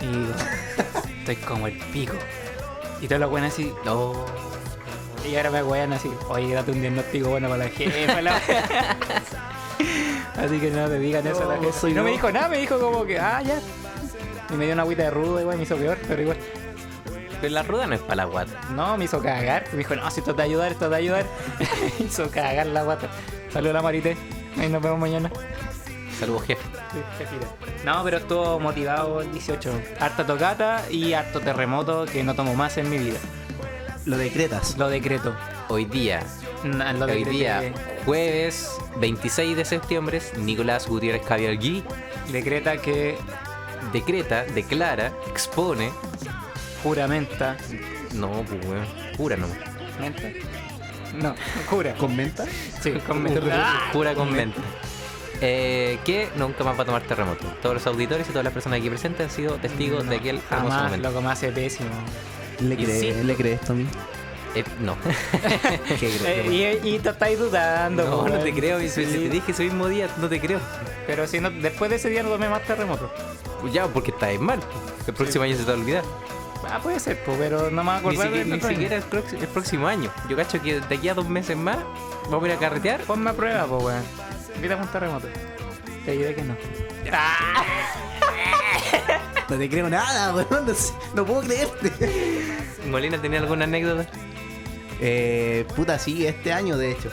[0.00, 0.32] Y digo,
[1.20, 2.14] estoy como el pico.
[3.00, 4.12] Y todos los buenos así, No.
[5.28, 8.20] Y ahora me wean así, oye, date un diagnóstico bueno para la jefa.
[8.20, 8.36] la-
[10.36, 11.88] así que no te digan eso a la jefa.
[11.88, 13.58] Y no me dijo nada, me dijo como que, ah, ya.
[14.50, 16.36] Y me dio una agüita de rudo, igual me hizo peor, pero igual.
[17.40, 18.52] Pero la ruda no es para la guata.
[18.70, 19.64] No, me hizo cagar.
[19.72, 21.26] Me dijo, no, si esto te va a ayudar, esto te va a ayudar.
[21.98, 23.08] me hizo cagar la guata.
[23.52, 24.16] Saludos a la Marité.
[24.58, 25.30] Ahí nos vemos mañana.
[26.20, 26.62] Saludos, jefe.
[27.84, 29.72] No, pero estuvo motivado el 18.
[29.98, 33.18] Harta tocata y harto terremoto que no tomo más en mi vida.
[34.04, 34.76] Lo decretas.
[34.78, 35.34] Lo decreto.
[35.68, 36.22] Hoy día,
[36.64, 37.30] Lo hoy decreté.
[37.30, 37.72] día,
[38.04, 41.84] jueves 26 de septiembre, Nicolás Gutiérrez Javier Gui
[42.30, 43.16] Decreta que
[43.92, 45.90] decreta, declara, expone.
[46.82, 47.56] juramenta.
[48.14, 48.86] No, pues, weón.
[49.16, 49.46] Jura no.
[50.00, 50.28] ¿Menta?
[51.14, 51.34] No,
[51.70, 51.94] jura.
[51.98, 52.44] ¿Comenta?
[52.82, 53.80] Sí, con menta.
[53.92, 54.60] Jura con mente.
[55.40, 57.44] Eh, que nunca más va a tomar terremoto.
[57.60, 60.70] Todos los auditores y todas las personas aquí presentes han sido testigos de aquel hermoso
[60.70, 61.08] Jamás, momento.
[61.08, 61.90] loco, me hace pésimo.
[62.60, 63.12] ¿Le crees, sí.
[63.24, 63.86] ¿le crees esto a mí?
[64.54, 64.96] Eh, no.
[66.24, 68.04] Eh, y, y te estáis dudando.
[68.04, 68.80] no, no te creo.
[68.80, 70.60] y Sí, si te dije ese mismo día, no te creo.
[71.06, 73.10] Pero si no, después de ese día no tomé más terremoto.
[73.60, 74.60] Pues Ya, porque estás mal.
[75.06, 76.04] El próximo año se te va a olvidar.
[76.68, 78.68] Ah, puede ser, pues, pero no me voy a Ni acordar siquiera, del ni año.
[78.68, 80.10] siquiera el, próximo, el próximo año.
[80.28, 81.78] Yo cacho que de aquí a dos meses más
[82.30, 83.00] vamos a ir a carretear.
[83.00, 84.02] Ponme a prueba, pues, weón.
[84.56, 85.28] Invítame un terremoto.
[86.04, 86.56] Te diré que no.
[89.52, 90.66] No te creo nada, weón.
[91.14, 91.92] No, puedo creerte.
[92.90, 94.06] Molina, ¿tenía alguna anécdota?
[94.98, 97.10] Eh, puta, sí, este año de hecho.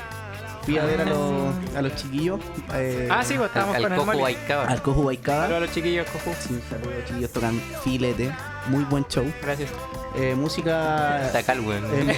[0.64, 2.40] Fui a ver a los, a los chiquillos.
[2.76, 4.20] eh, Ah, sí, pues Al, estábamos al con el Coco.
[4.22, 4.64] Baicaba.
[4.66, 5.42] Al Cojo Baicaba.
[5.44, 6.36] Saludos a los chiquillos, cojú.
[6.40, 8.32] Sí, saludos, chiquillos tocan filete.
[8.68, 9.26] Muy buen show.
[9.42, 9.70] Gracias.
[10.16, 11.30] Eh, música.
[11.66, 11.84] Weón.
[11.94, 12.18] eh,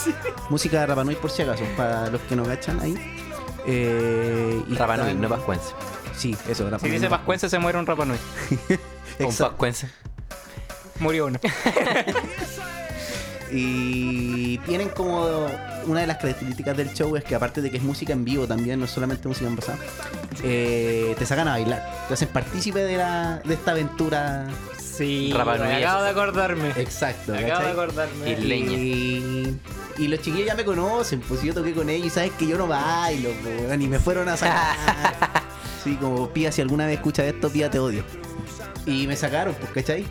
[0.50, 2.94] Música de Rapanui por si acaso, para los que no cachan ahí.
[3.66, 5.70] Eh, y Rapanui, están- no pascuense.
[6.16, 6.90] Sí, eso, Si Rapanui.
[6.92, 8.04] dice no Pascuense se muere un Rapa
[9.18, 9.88] Pascuense.
[11.00, 11.38] Murió uno.
[13.54, 15.46] Y tienen como
[15.84, 18.46] una de las características del show es que aparte de que es música en vivo
[18.46, 19.78] también, no es solamente música en pasado,
[20.42, 24.46] eh, te sacan a bailar, te hacen partícipe de, la, de esta aventura.
[24.80, 26.70] Sí, Rapa Nui, acabo de acordarme.
[26.76, 28.30] Exacto, Acabo de acordarme.
[28.30, 28.72] Y leña.
[28.72, 29.60] Y,
[29.98, 32.56] y los chiquillos ya me conocen, pues yo toqué con ellos y sabes que yo
[32.56, 34.76] no bailo, pues, y me fueron a sacar.
[35.84, 38.02] sí, como Pía, si alguna vez escuchas esto, Pía te odio.
[38.86, 40.04] Y me sacaron, pues, ¿cachai?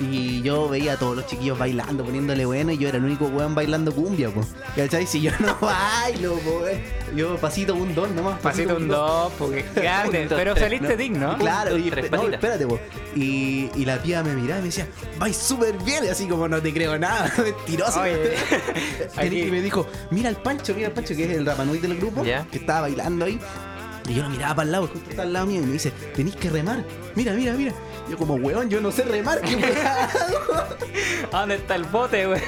[0.00, 3.26] Y yo veía a todos los chiquillos bailando, poniéndole bueno, y yo era el único
[3.26, 4.48] weón bailando cumbia, pues.
[4.76, 5.06] ¿Cachai?
[5.06, 6.78] Si yo no bailo, pues.
[7.16, 8.38] Yo pasito un don nomás.
[8.40, 10.26] Pasito un dos, porque grande.
[10.28, 11.32] Dos, pero saliste digno.
[11.32, 11.38] ¿no?
[11.38, 12.78] Claro, dos, y, no, espérate, po.
[13.16, 14.86] Y, y la tía me miraba y me decía,
[15.18, 18.00] vais súper bien, así como no te creo nada, mentiroso.
[18.06, 22.22] Y me dijo, mira al Pancho, mira al Pancho, que es el Rapanui del grupo,
[22.22, 23.40] que estaba bailando ahí.
[24.08, 25.90] Y yo lo miraba para el lado, justo está al lado mío, y me dice,
[26.14, 26.82] tenéis que remar.
[27.14, 27.72] Mira, mira, mira.
[28.10, 30.64] Yo como, weón, yo no sé remar, ¿qué weá hago?"
[31.30, 32.40] ¿Dónde está el bote, güey?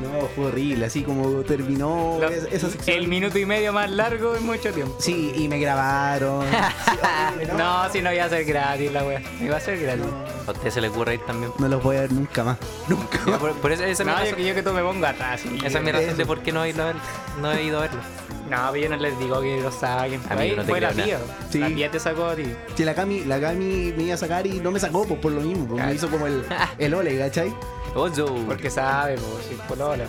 [0.00, 2.96] No, fue horrible, así como terminó Lo- esa, esa sección.
[2.98, 4.94] El minuto y medio más largo en mucho tiempo.
[5.00, 6.46] Sí, y me grabaron.
[6.48, 6.56] Sí,
[7.34, 9.20] horrible, No, si no iba a ser gratis la wea.
[9.40, 10.04] Iba a ser gratis.
[10.46, 11.50] A usted se le ocurre ir también.
[11.58, 12.58] No los voy a ver nunca más.
[12.88, 13.40] Nunca más.
[13.40, 15.04] por, por eso, esa, es mi No, yo, razón, que- yo que tú me pongo
[15.04, 15.40] atrás.
[15.64, 16.16] esa es mi razón Eso.
[16.16, 17.00] de por qué no he ido a verlo.
[17.42, 18.00] No he ido a verlo.
[18.48, 20.20] No, pero yo no les digo que lo saquen.
[20.28, 21.18] Amigo, Ahí no te fue la creo tía.
[21.18, 21.36] nada.
[21.50, 21.58] Sí.
[21.60, 22.44] La tía te sacó a ti.
[22.74, 25.32] Si la Cami, la Cami me iba a sacar y no me sacó pues, por
[25.32, 26.44] lo mismo, porque me hizo como el,
[26.78, 27.54] el ole, ¿cachai?
[27.94, 28.34] Ozo.
[28.46, 30.04] Porque sabe, pues, si polola.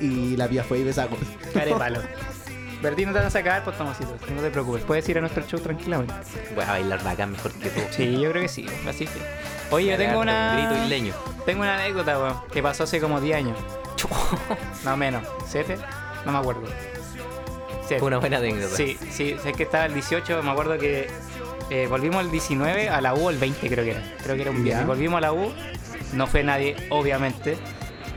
[0.00, 1.16] Y la pía fue y me sacó.
[1.52, 2.00] Care palo.
[2.82, 4.14] Bertín no te van a sacar, pues Tomasito.
[4.34, 4.82] No te preocupes.
[4.82, 6.12] Puedes ir a nuestro show tranquilamente.
[6.54, 7.80] Voy a bailar bacán mejor que tú.
[7.90, 8.66] Sí, yo creo que sí.
[8.86, 9.20] Así que.
[9.70, 10.54] Oye, yo tengo una.
[10.56, 11.14] Grito isleño.
[11.46, 13.56] Tengo una anécdota, weón, que pasó hace como 10 años.
[14.84, 15.26] No menos.
[15.48, 15.78] ¿Siete?
[16.26, 16.62] No me acuerdo.
[17.88, 18.74] Fue una buena anécdota.
[18.76, 21.08] Sí, sí, sé que estaba el 18, me acuerdo que
[21.70, 24.02] eh, volvimos el 19 a la U, el 20 creo que era.
[24.22, 24.86] Creo que era un viernes.
[24.86, 25.52] Volvimos a la U,
[26.12, 27.56] no fue nadie, obviamente,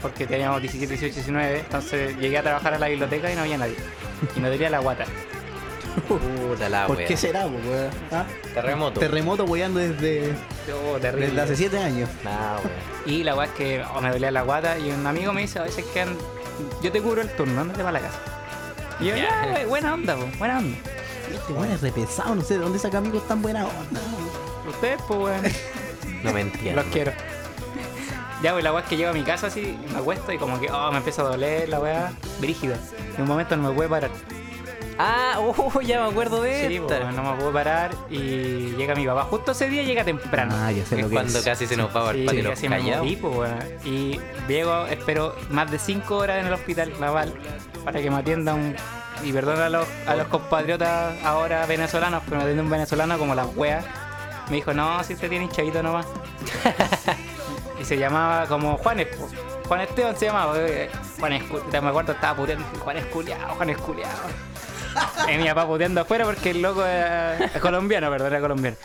[0.01, 1.59] porque teníamos 17, 18, 19.
[1.59, 3.75] Entonces llegué a trabajar a la biblioteca y no había nadie.
[4.35, 5.05] Y no tenía la guata.
[6.07, 7.07] Puta la ¿Por wea.
[7.07, 7.89] qué será, weón?
[8.11, 8.25] ¿Ah?
[8.53, 8.99] Terremoto.
[8.99, 10.31] Terremoto weando desde,
[10.93, 11.27] Oh, terrible.
[11.27, 12.09] desde hace 7 años.
[12.23, 12.71] Nah, wea.
[13.05, 15.59] Y la weá es que oh, me dolía la guata y un amigo me dice,
[15.59, 16.05] a veces que
[16.83, 18.19] yo te cubro el turno, ándate para la casa.
[18.99, 19.65] Y yo, Ya.
[19.67, 20.77] buena onda, po, buena onda.
[21.31, 24.01] Este weón es repensado, no sé de dónde saca amigos tan buena onda.
[24.67, 25.41] Ustedes, pues, weón.
[26.23, 26.81] No me entiendo.
[26.81, 27.11] Los quiero.
[28.41, 30.59] Ya, pues la weá es que llego a mi casa así, me acuesto y como
[30.59, 32.75] que, oh, me empieza a doler la weá, brígida.
[33.15, 34.09] En un momento no me pude parar.
[34.99, 36.99] Ah, oh, ya me acuerdo de Sí, esta.
[37.01, 39.23] pues, no me pude parar y llega mi papá.
[39.25, 40.55] Justo ese día llega temprano.
[40.57, 41.45] Ah, ya sé Es lo que cuando es.
[41.45, 43.59] casi se nos va Sí, el patio casi me morí, pues, weón.
[43.85, 47.31] Y llego, espero más de 5 horas en el hospital naval
[47.87, 48.75] para que me atiendan.
[49.23, 53.33] Y perdón a los, a los compatriotas ahora venezolanos, pero me atiende un venezolano como
[53.33, 53.85] las weas.
[54.49, 56.05] Me dijo, no, si usted tiene hinchadito nomás.
[57.81, 59.29] y se llamaba como Juanes, po.
[59.69, 60.53] Juan Esteban se llamaba.
[60.57, 62.65] eh, Juan Escu- me acuerdo, estaba puteando.
[62.83, 64.19] Juan Esculeado, Juan Esculeado.
[65.33, 68.75] y mi papá puteando afuera porque el loco era- es colombiano, perdón, era colombiano.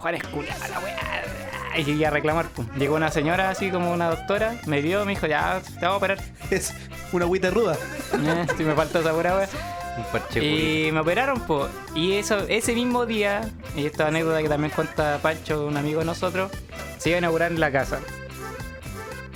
[0.00, 1.22] Juan Esculeado, la weá.
[1.76, 2.48] Y llegué a reclamar.
[2.48, 2.66] pum.
[2.76, 5.96] Llegó una señora así como una doctora, me vio, me dijo, ya, te voy a
[5.96, 6.18] operar.
[6.50, 6.74] Es
[7.12, 7.76] una agüita ruda.
[8.12, 9.48] Eh, si me faltó esa pura weá.
[9.96, 10.44] Un parche.
[10.44, 11.70] Y me operaron, pues.
[11.94, 16.06] Y eso, ese mismo día, y esta anécdota que también cuenta Pancho, un amigo de
[16.06, 16.50] nosotros,
[16.98, 17.98] se iba a inaugurar en la casa.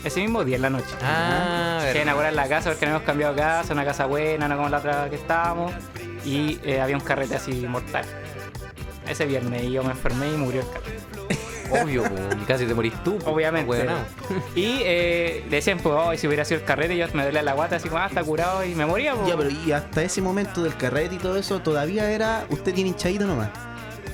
[0.05, 0.95] Ese mismo día, en la noche.
[1.03, 4.49] Ah, se iba a inaugurar en la casa porque habíamos cambiado casa, una casa buena,
[4.49, 5.73] no como la otra que estábamos.
[6.25, 8.05] Y eh, había un carrete así mortal.
[9.09, 11.04] Ese viernes y yo me enfermé y murió el carrete.
[11.71, 13.19] Obvio, po, y casi te morís tú.
[13.19, 13.87] po, Obviamente.
[14.55, 17.77] Y eh, decían, pues, oh, si hubiera sido el carrete, yo me dolía la guata,
[17.77, 19.29] así como, ah, está curado y me moría, pues.
[19.29, 22.91] Ya, pero y hasta ese momento del carrete y todo eso, todavía era, usted tiene
[22.91, 23.49] hinchadito nomás.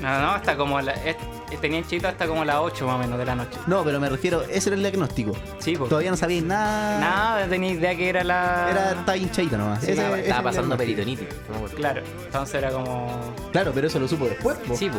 [0.00, 1.16] No, no, hasta como la, es-
[1.60, 3.58] tenía hinchito hasta como las 8 más o menos de la noche.
[3.66, 5.32] No, pero me refiero, ese era el diagnóstico.
[5.58, 5.90] Sí, pues.
[5.90, 6.98] Todavía no sabíais nada.
[7.00, 8.68] Nada, tenía idea que era la.
[8.70, 9.80] Era, estaba hinchadito nomás.
[9.80, 11.18] Sí, Ese- Estaba, ese estaba era el pasando diagnóstico.
[11.18, 11.48] peritonitis.
[11.48, 11.76] no me acuerdo.
[11.76, 13.34] Claro, entonces era como.
[13.52, 14.56] Claro, pero eso lo supo después.
[14.66, 14.74] po.
[14.74, 14.98] Sí, po.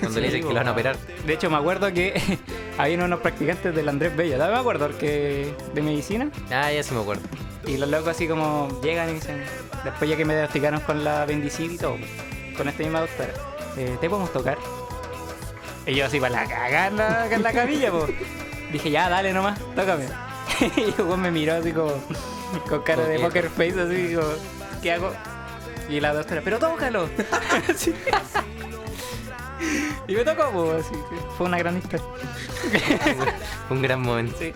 [0.00, 0.96] Cuando le Sí, dicen que lo van a operar.
[1.26, 2.38] De hecho, me acuerdo que
[2.78, 4.38] había unos practicantes del Andrés Bello.
[4.38, 6.30] Me acuerdo que de medicina.
[6.50, 7.22] Ah, ya se me acuerdo.
[7.66, 9.42] Y los locos así como llegan y dicen,
[9.84, 11.96] después ya que me diagnosticaron con la bendicida y todo,
[12.56, 13.32] con esta misma doctora,
[13.76, 14.56] eh, ¿te podemos tocar?
[15.84, 18.04] Y yo así para la cagar la, en la camilla, pues.
[18.72, 20.04] Dije, ya, dale nomás, tócame.
[20.76, 21.92] y weón me miró así como,
[22.68, 24.28] con cara de poker face, así como,
[24.82, 25.12] ¿qué hago?
[25.88, 27.08] Y la doctora, pero tócalo.
[30.08, 32.06] Y me tocó, pues, así que fue una gran historia.
[33.70, 34.36] Un gran momento.
[34.38, 34.52] Sí.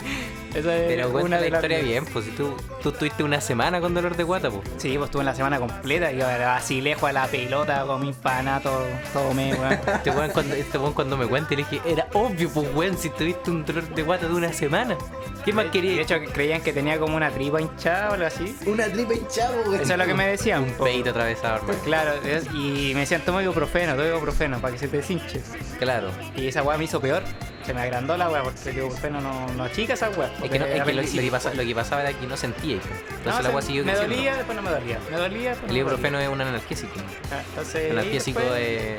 [0.54, 3.40] Esa es Pero cuenta una la de historia bien, pues si tú, tú estuviste una
[3.40, 4.68] semana con dolor de guata, pues.
[4.78, 6.10] Sí, pues estuve en la semana completa.
[6.12, 9.78] Yo así lejos a la pelota, con mi pana, todo, todo me, weón.
[9.94, 13.50] Este weón cuando, este cuando me cuenta, le dije, era obvio, pues weón, si tuviste
[13.50, 14.96] un dolor de guata de una semana.
[15.44, 16.10] ¿Qué más De querías?
[16.10, 18.56] hecho, creían que tenía como una tripa hinchada o algo así.
[18.66, 19.80] Una tripa hinchada, güey.
[19.80, 20.64] Eso es lo que me decían.
[20.64, 21.78] un peito atravesado, hermano.
[21.84, 22.12] Claro,
[22.54, 25.39] y me decían, toma ibuprofeno, toma ibuprofeno para que se te deshinche.
[25.78, 26.10] Claro.
[26.36, 27.22] Y esa weá me hizo peor.
[27.66, 30.32] Se me agrandó la weá porque el ibuprofeno no, no achica esa weá.
[30.42, 32.78] Es que, no, es que lo, que pasa- lo que pasaba era que no sentía.
[32.80, 32.94] pues.
[33.18, 34.16] Entonces No, la siguió Me creciendo.
[34.16, 34.98] dolía, después no me dolía.
[35.10, 36.92] Me dolía, después El ibuprofeno es un analgésico.
[37.30, 38.98] Ah, Entonces, Analgésico después- de.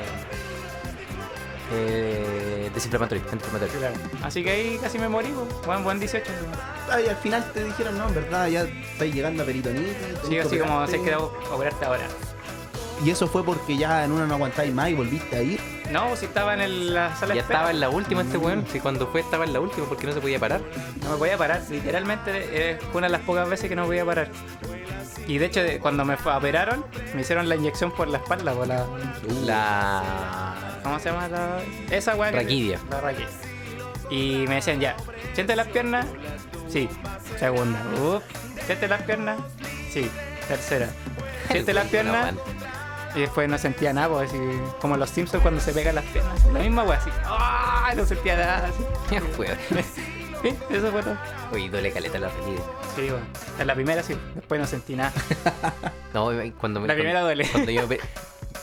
[1.74, 3.78] Eh, desinflamatorio, antiinflamatorio.
[3.78, 3.94] Claro.
[4.22, 5.46] Así que ahí casi me morí, po.
[5.66, 6.30] buen, buen 18.
[6.90, 9.98] Ay, al final te dijeron, no, en verdad, ya estáis llegando a peritonita.
[10.28, 12.06] Sí, así como se quedó operarte ahora.
[13.04, 15.60] Y eso fue porque ya en una no aguantáis más y volviste a ir.
[15.90, 17.58] No, si estaba en el- la sala Ya espera.
[17.60, 18.64] estaba en la última este weón.
[18.70, 20.60] Si cuando fue estaba en la última porque no se podía parar.
[21.02, 24.28] No me podía parar, literalmente es una de las pocas veces que no podía parar.
[25.26, 26.84] Y de hecho, cuando me operaron,
[27.14, 28.86] me hicieron la inyección por la espalda, por la.
[29.44, 30.80] La.
[30.82, 31.58] ¿Cómo se llama la.?
[31.90, 32.30] Esa weá.
[32.32, 32.78] Raquidia.
[32.90, 33.28] La raquidia.
[34.10, 34.96] Y me decían ya,
[35.34, 36.06] ¿siente las piernas?
[36.68, 36.88] Sí.
[37.38, 37.78] Segunda.
[38.02, 38.22] Uf.
[38.66, 39.38] ¿Siente las piernas?
[39.90, 40.10] Sí.
[40.48, 40.88] Tercera.
[41.50, 42.34] ¿Siente las piernas?
[43.14, 44.38] Y después no sentía nada, pues, así,
[44.80, 46.44] como los Simpsons cuando se pegan las piernas.
[46.46, 47.10] La misma weá, así.
[47.24, 47.92] ¡Ah!
[47.96, 48.84] No sentía nada, así.
[50.42, 51.16] Sí, eso fue todo.
[51.52, 52.62] Uy, duele caleta la ferida.
[52.96, 53.24] Sí, bueno.
[53.60, 55.12] En la primera sí, después no sentí nada.
[56.12, 56.88] No, cuando me.
[56.88, 57.48] La primera cuando- duele.
[57.48, 57.82] Cuando yo.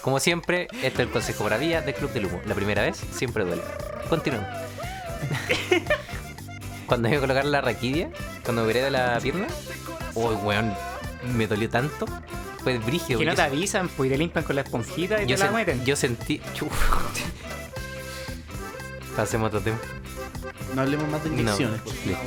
[0.01, 2.41] Como siempre, este es el consejo para vida del Club del Humo.
[2.45, 3.61] La primera vez siempre duele.
[4.09, 4.47] Continuamos.
[6.85, 8.09] cuando iba a colocar la raquidia,
[8.43, 9.47] cuando me operé de la pierna,
[10.15, 10.73] uy, weón,
[11.35, 12.05] me dolió tanto.
[12.63, 13.19] Fue brígido.
[13.19, 15.51] Que no te avisan, pues y te limpian con la esponjita y yo, te la
[15.51, 15.85] meten.
[15.85, 16.41] yo sentí.
[19.15, 19.77] Pasemos otro tema.
[20.75, 21.37] No hablemos más de No.
[21.41, 21.81] inyecciones.
[22.05, 22.21] listo.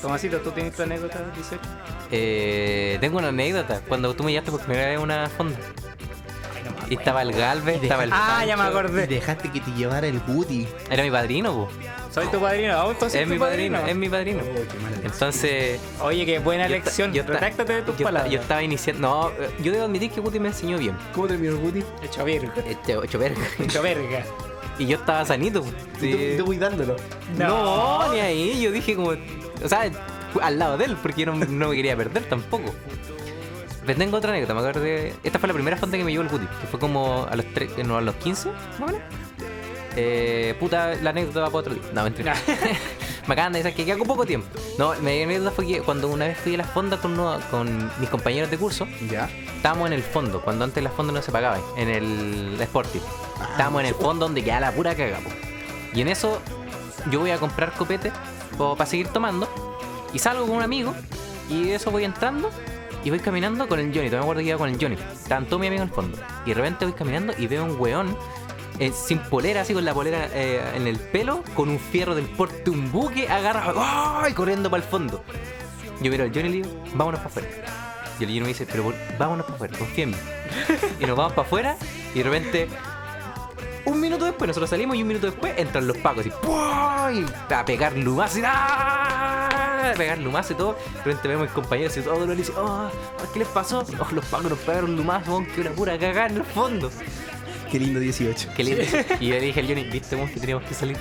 [0.00, 1.60] Tomasito, ¿tú tienes tu anécdota del 18?
[2.10, 3.80] Eh, tengo una anécdota.
[3.88, 5.58] Cuando tú me llevaste por primera vez a una fonda.
[6.88, 8.10] Y estaba el Galvez, estaba el.
[8.12, 8.78] Ah, ya me Pancho.
[8.78, 9.06] Y acordé.
[9.06, 10.66] dejaste que te llevara el Guti.
[10.90, 11.68] Era mi padrino, po.
[12.12, 13.78] Soy tu padrino, aún tú Es mi padrino, padrino.
[13.90, 14.40] es mi padrino.
[15.02, 15.80] Entonces.
[16.00, 17.12] Oye, qué buena lección.
[17.12, 18.32] yo de tus yo palabras.
[18.32, 19.00] Yo estaba iniciando.
[19.08, 20.96] No, eh, yo debo admitir que Guti me enseñó bien.
[21.14, 21.82] ¿Cómo terminó el Guti?
[22.02, 22.52] Hecho verga.
[22.66, 23.42] Este, ocho verga.
[23.58, 24.24] Hecho verga.
[24.76, 25.62] Y yo estaba sanito.
[25.62, 25.68] po.
[25.68, 25.72] Y
[26.12, 26.34] tú, Sí.
[26.36, 26.96] tú cuidándolo.
[27.38, 28.60] No, ni ahí.
[28.60, 29.10] Yo dije como.
[29.10, 29.88] O sea,
[30.42, 32.74] al lado de él, porque yo no, no me quería perder tampoco.
[33.86, 36.22] Pero tengo otra anécdota, me acuerdo de- Esta fue la primera fonda que me llevó
[36.24, 39.00] el Guti, que fue como a los, tre- no, a los 15, más o menos.
[39.96, 41.82] Eh, puta, la anécdota va para otro día.
[41.92, 42.34] No, mentira.
[43.26, 44.48] me acaban de decir que queda con poco tiempo.
[44.78, 47.90] No, mi anécdota fue que cuando una vez fui a las fondas con, uno- con
[48.00, 49.28] mis compañeros de curso, Ya.
[49.56, 53.00] estábamos en el fondo, cuando antes las fondas no se pagaban, en el Sporting.
[53.52, 55.30] Estábamos en el fondo donde queda la pura caga, po.
[55.94, 56.40] Y en eso
[57.10, 58.10] yo voy a comprar copete
[58.58, 59.48] para seguir tomando.
[60.12, 60.94] Y salgo con un amigo.
[61.48, 62.50] Y de eso voy entrando.
[63.04, 64.08] Y voy caminando con el Johnny.
[64.08, 64.96] Todavía me acuerdo que iba con el Johnny.
[65.12, 66.18] Estaban todos mis amigos en el fondo.
[66.46, 68.16] Y de repente voy caminando y veo un weón.
[68.78, 72.24] eh, sin polera, así con la polera eh, en el pelo, con un fierro del
[72.26, 74.32] porte un buque agarrado ¡ay!
[74.32, 75.22] corriendo para el fondo.
[76.02, 77.48] Yo miro al Johnny y le digo, vámonos para afuera.
[78.18, 80.08] Y el Johnny me dice, pero vámonos para afuera, confía
[81.00, 81.76] y nos vamos para afuera
[82.14, 82.68] y de repente
[83.86, 87.10] un minuto después, nosotros salimos y un minuto después entran los pacos y, ¡pua!
[87.12, 89.90] y a pegar lumazos y ¡ah!
[89.92, 90.72] a pegar lumazos y todo.
[90.72, 92.88] De repente vemos mis compañeros y todo lo dice, oh,
[93.32, 93.84] ¿qué les pasó?
[94.00, 96.90] Oh, los pacos nos pegaron lumazos, weón, que una pura cagada en el fondo.
[97.70, 98.50] Qué lindo 18.
[98.56, 98.82] Qué lindo.
[99.20, 100.96] Y yo le dije al Johnny, viste weón, que teníamos que salir.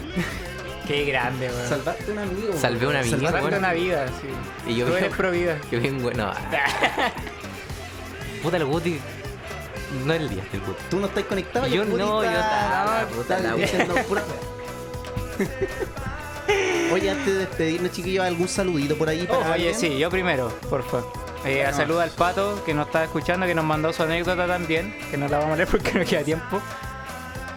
[0.87, 1.69] Qué grande, weón.
[1.69, 2.53] Salvaste un amigo.
[2.57, 4.71] Salvé una amiga, Salvaste una vida, sí.
[4.71, 5.57] Y yo Tú vi- eres pro vida.
[5.69, 6.31] Que bien bueno.
[8.41, 8.99] Puta el Guti.
[10.05, 10.83] No es el día del Guti.
[10.89, 11.67] Tú no estás conectado.
[11.67, 13.05] Yo no, yo estaba,
[13.55, 14.53] diciendo pura wea.
[16.93, 19.25] Oye, antes de despedirnos, chiquillos, ¿algún saludito por ahí?
[19.25, 21.11] para Oh, oye, sí, yo primero, por favor.
[21.45, 25.17] Eh, Saluda al pato que nos está escuchando, que nos mandó su anécdota también, que
[25.17, 26.61] no la vamos a leer porque no queda tiempo.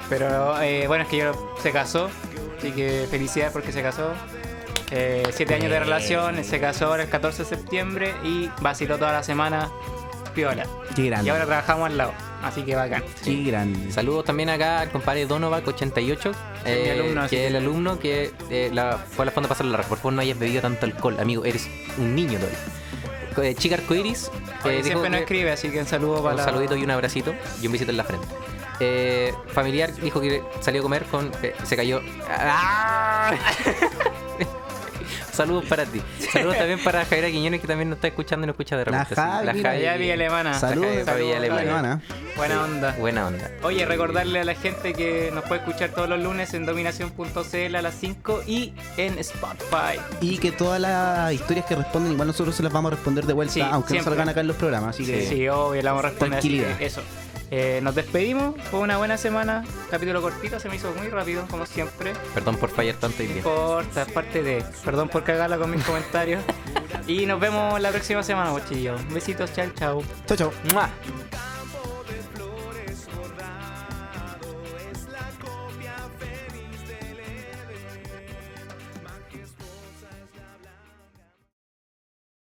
[0.08, 2.10] Pero eh, bueno, es que yo se casó,
[2.58, 4.12] así que felicidades porque se casó.
[4.90, 9.12] Eh, siete años de relación, se casó ahora el 14 de septiembre y vaciló toda
[9.12, 9.68] la semana
[10.34, 10.64] piola.
[10.94, 11.26] Qué grande.
[11.26, 12.12] Y ahora trabajamos al lado,
[12.42, 13.02] así que bacán.
[13.24, 13.90] Qué grande.
[13.92, 16.34] Saludos también acá al compadre Donovac88,
[16.64, 19.50] es mi alumno, que es el alumno que eh, la, fue a la fonda a
[19.50, 19.78] pasar la.
[19.78, 21.44] Por favor, no hayas bebido tanto alcohol, amigo.
[21.44, 21.68] Eres
[21.98, 22.58] un niño todavía.
[23.50, 24.30] Eh, Chica Arcoiris,
[24.62, 27.66] que siempre que- escribe, así que un saludo para un saludito y un abracito y
[27.66, 28.26] un besito en la frente.
[28.80, 31.30] Eh, familiar dijo que salió a comer con.
[31.32, 32.00] que se cayó.
[32.28, 33.32] ¡Ah!
[35.36, 36.00] Saludos para ti.
[36.32, 39.04] Saludos también para Javiera Quiñones que también nos está escuchando y nos escucha de La
[39.04, 39.14] repente.
[39.14, 39.62] sí.
[39.62, 39.70] La.
[39.86, 40.10] Javi.
[40.10, 40.54] Alemana.
[40.58, 42.00] Saludos, Javi Alemana.
[42.36, 42.96] Buena onda.
[42.98, 43.50] Buena onda.
[43.62, 47.82] Oye, recordarle a la gente que nos puede escuchar todos los lunes en dominación.cl a
[47.82, 49.98] las 5 y en Spotify.
[50.20, 53.32] Y que todas las historias que responden, igual nosotros se las vamos a responder de
[53.32, 54.10] vuelta, Sí, aunque siempre.
[54.10, 54.94] no salgan acá en los programas.
[54.96, 56.38] Así que Sí, obvio, la vamos a responder.
[56.38, 56.78] así Tranquilidad.
[56.78, 57.02] que eso.
[57.50, 58.54] Eh, nos despedimos.
[58.70, 59.64] Fue una buena semana.
[59.90, 62.12] Capítulo cortito, se me hizo muy rápido, como siempre.
[62.34, 64.64] Perdón por fallar tanto y No importa, es parte de.
[64.84, 66.42] Perdón por cagarla con mis comentarios.
[67.06, 69.00] y nos vemos la próxima semana, bochillos.
[69.12, 70.02] Besitos, chao, chao.
[70.26, 70.52] chao, chao.
[70.72, 70.90] ¡Mua!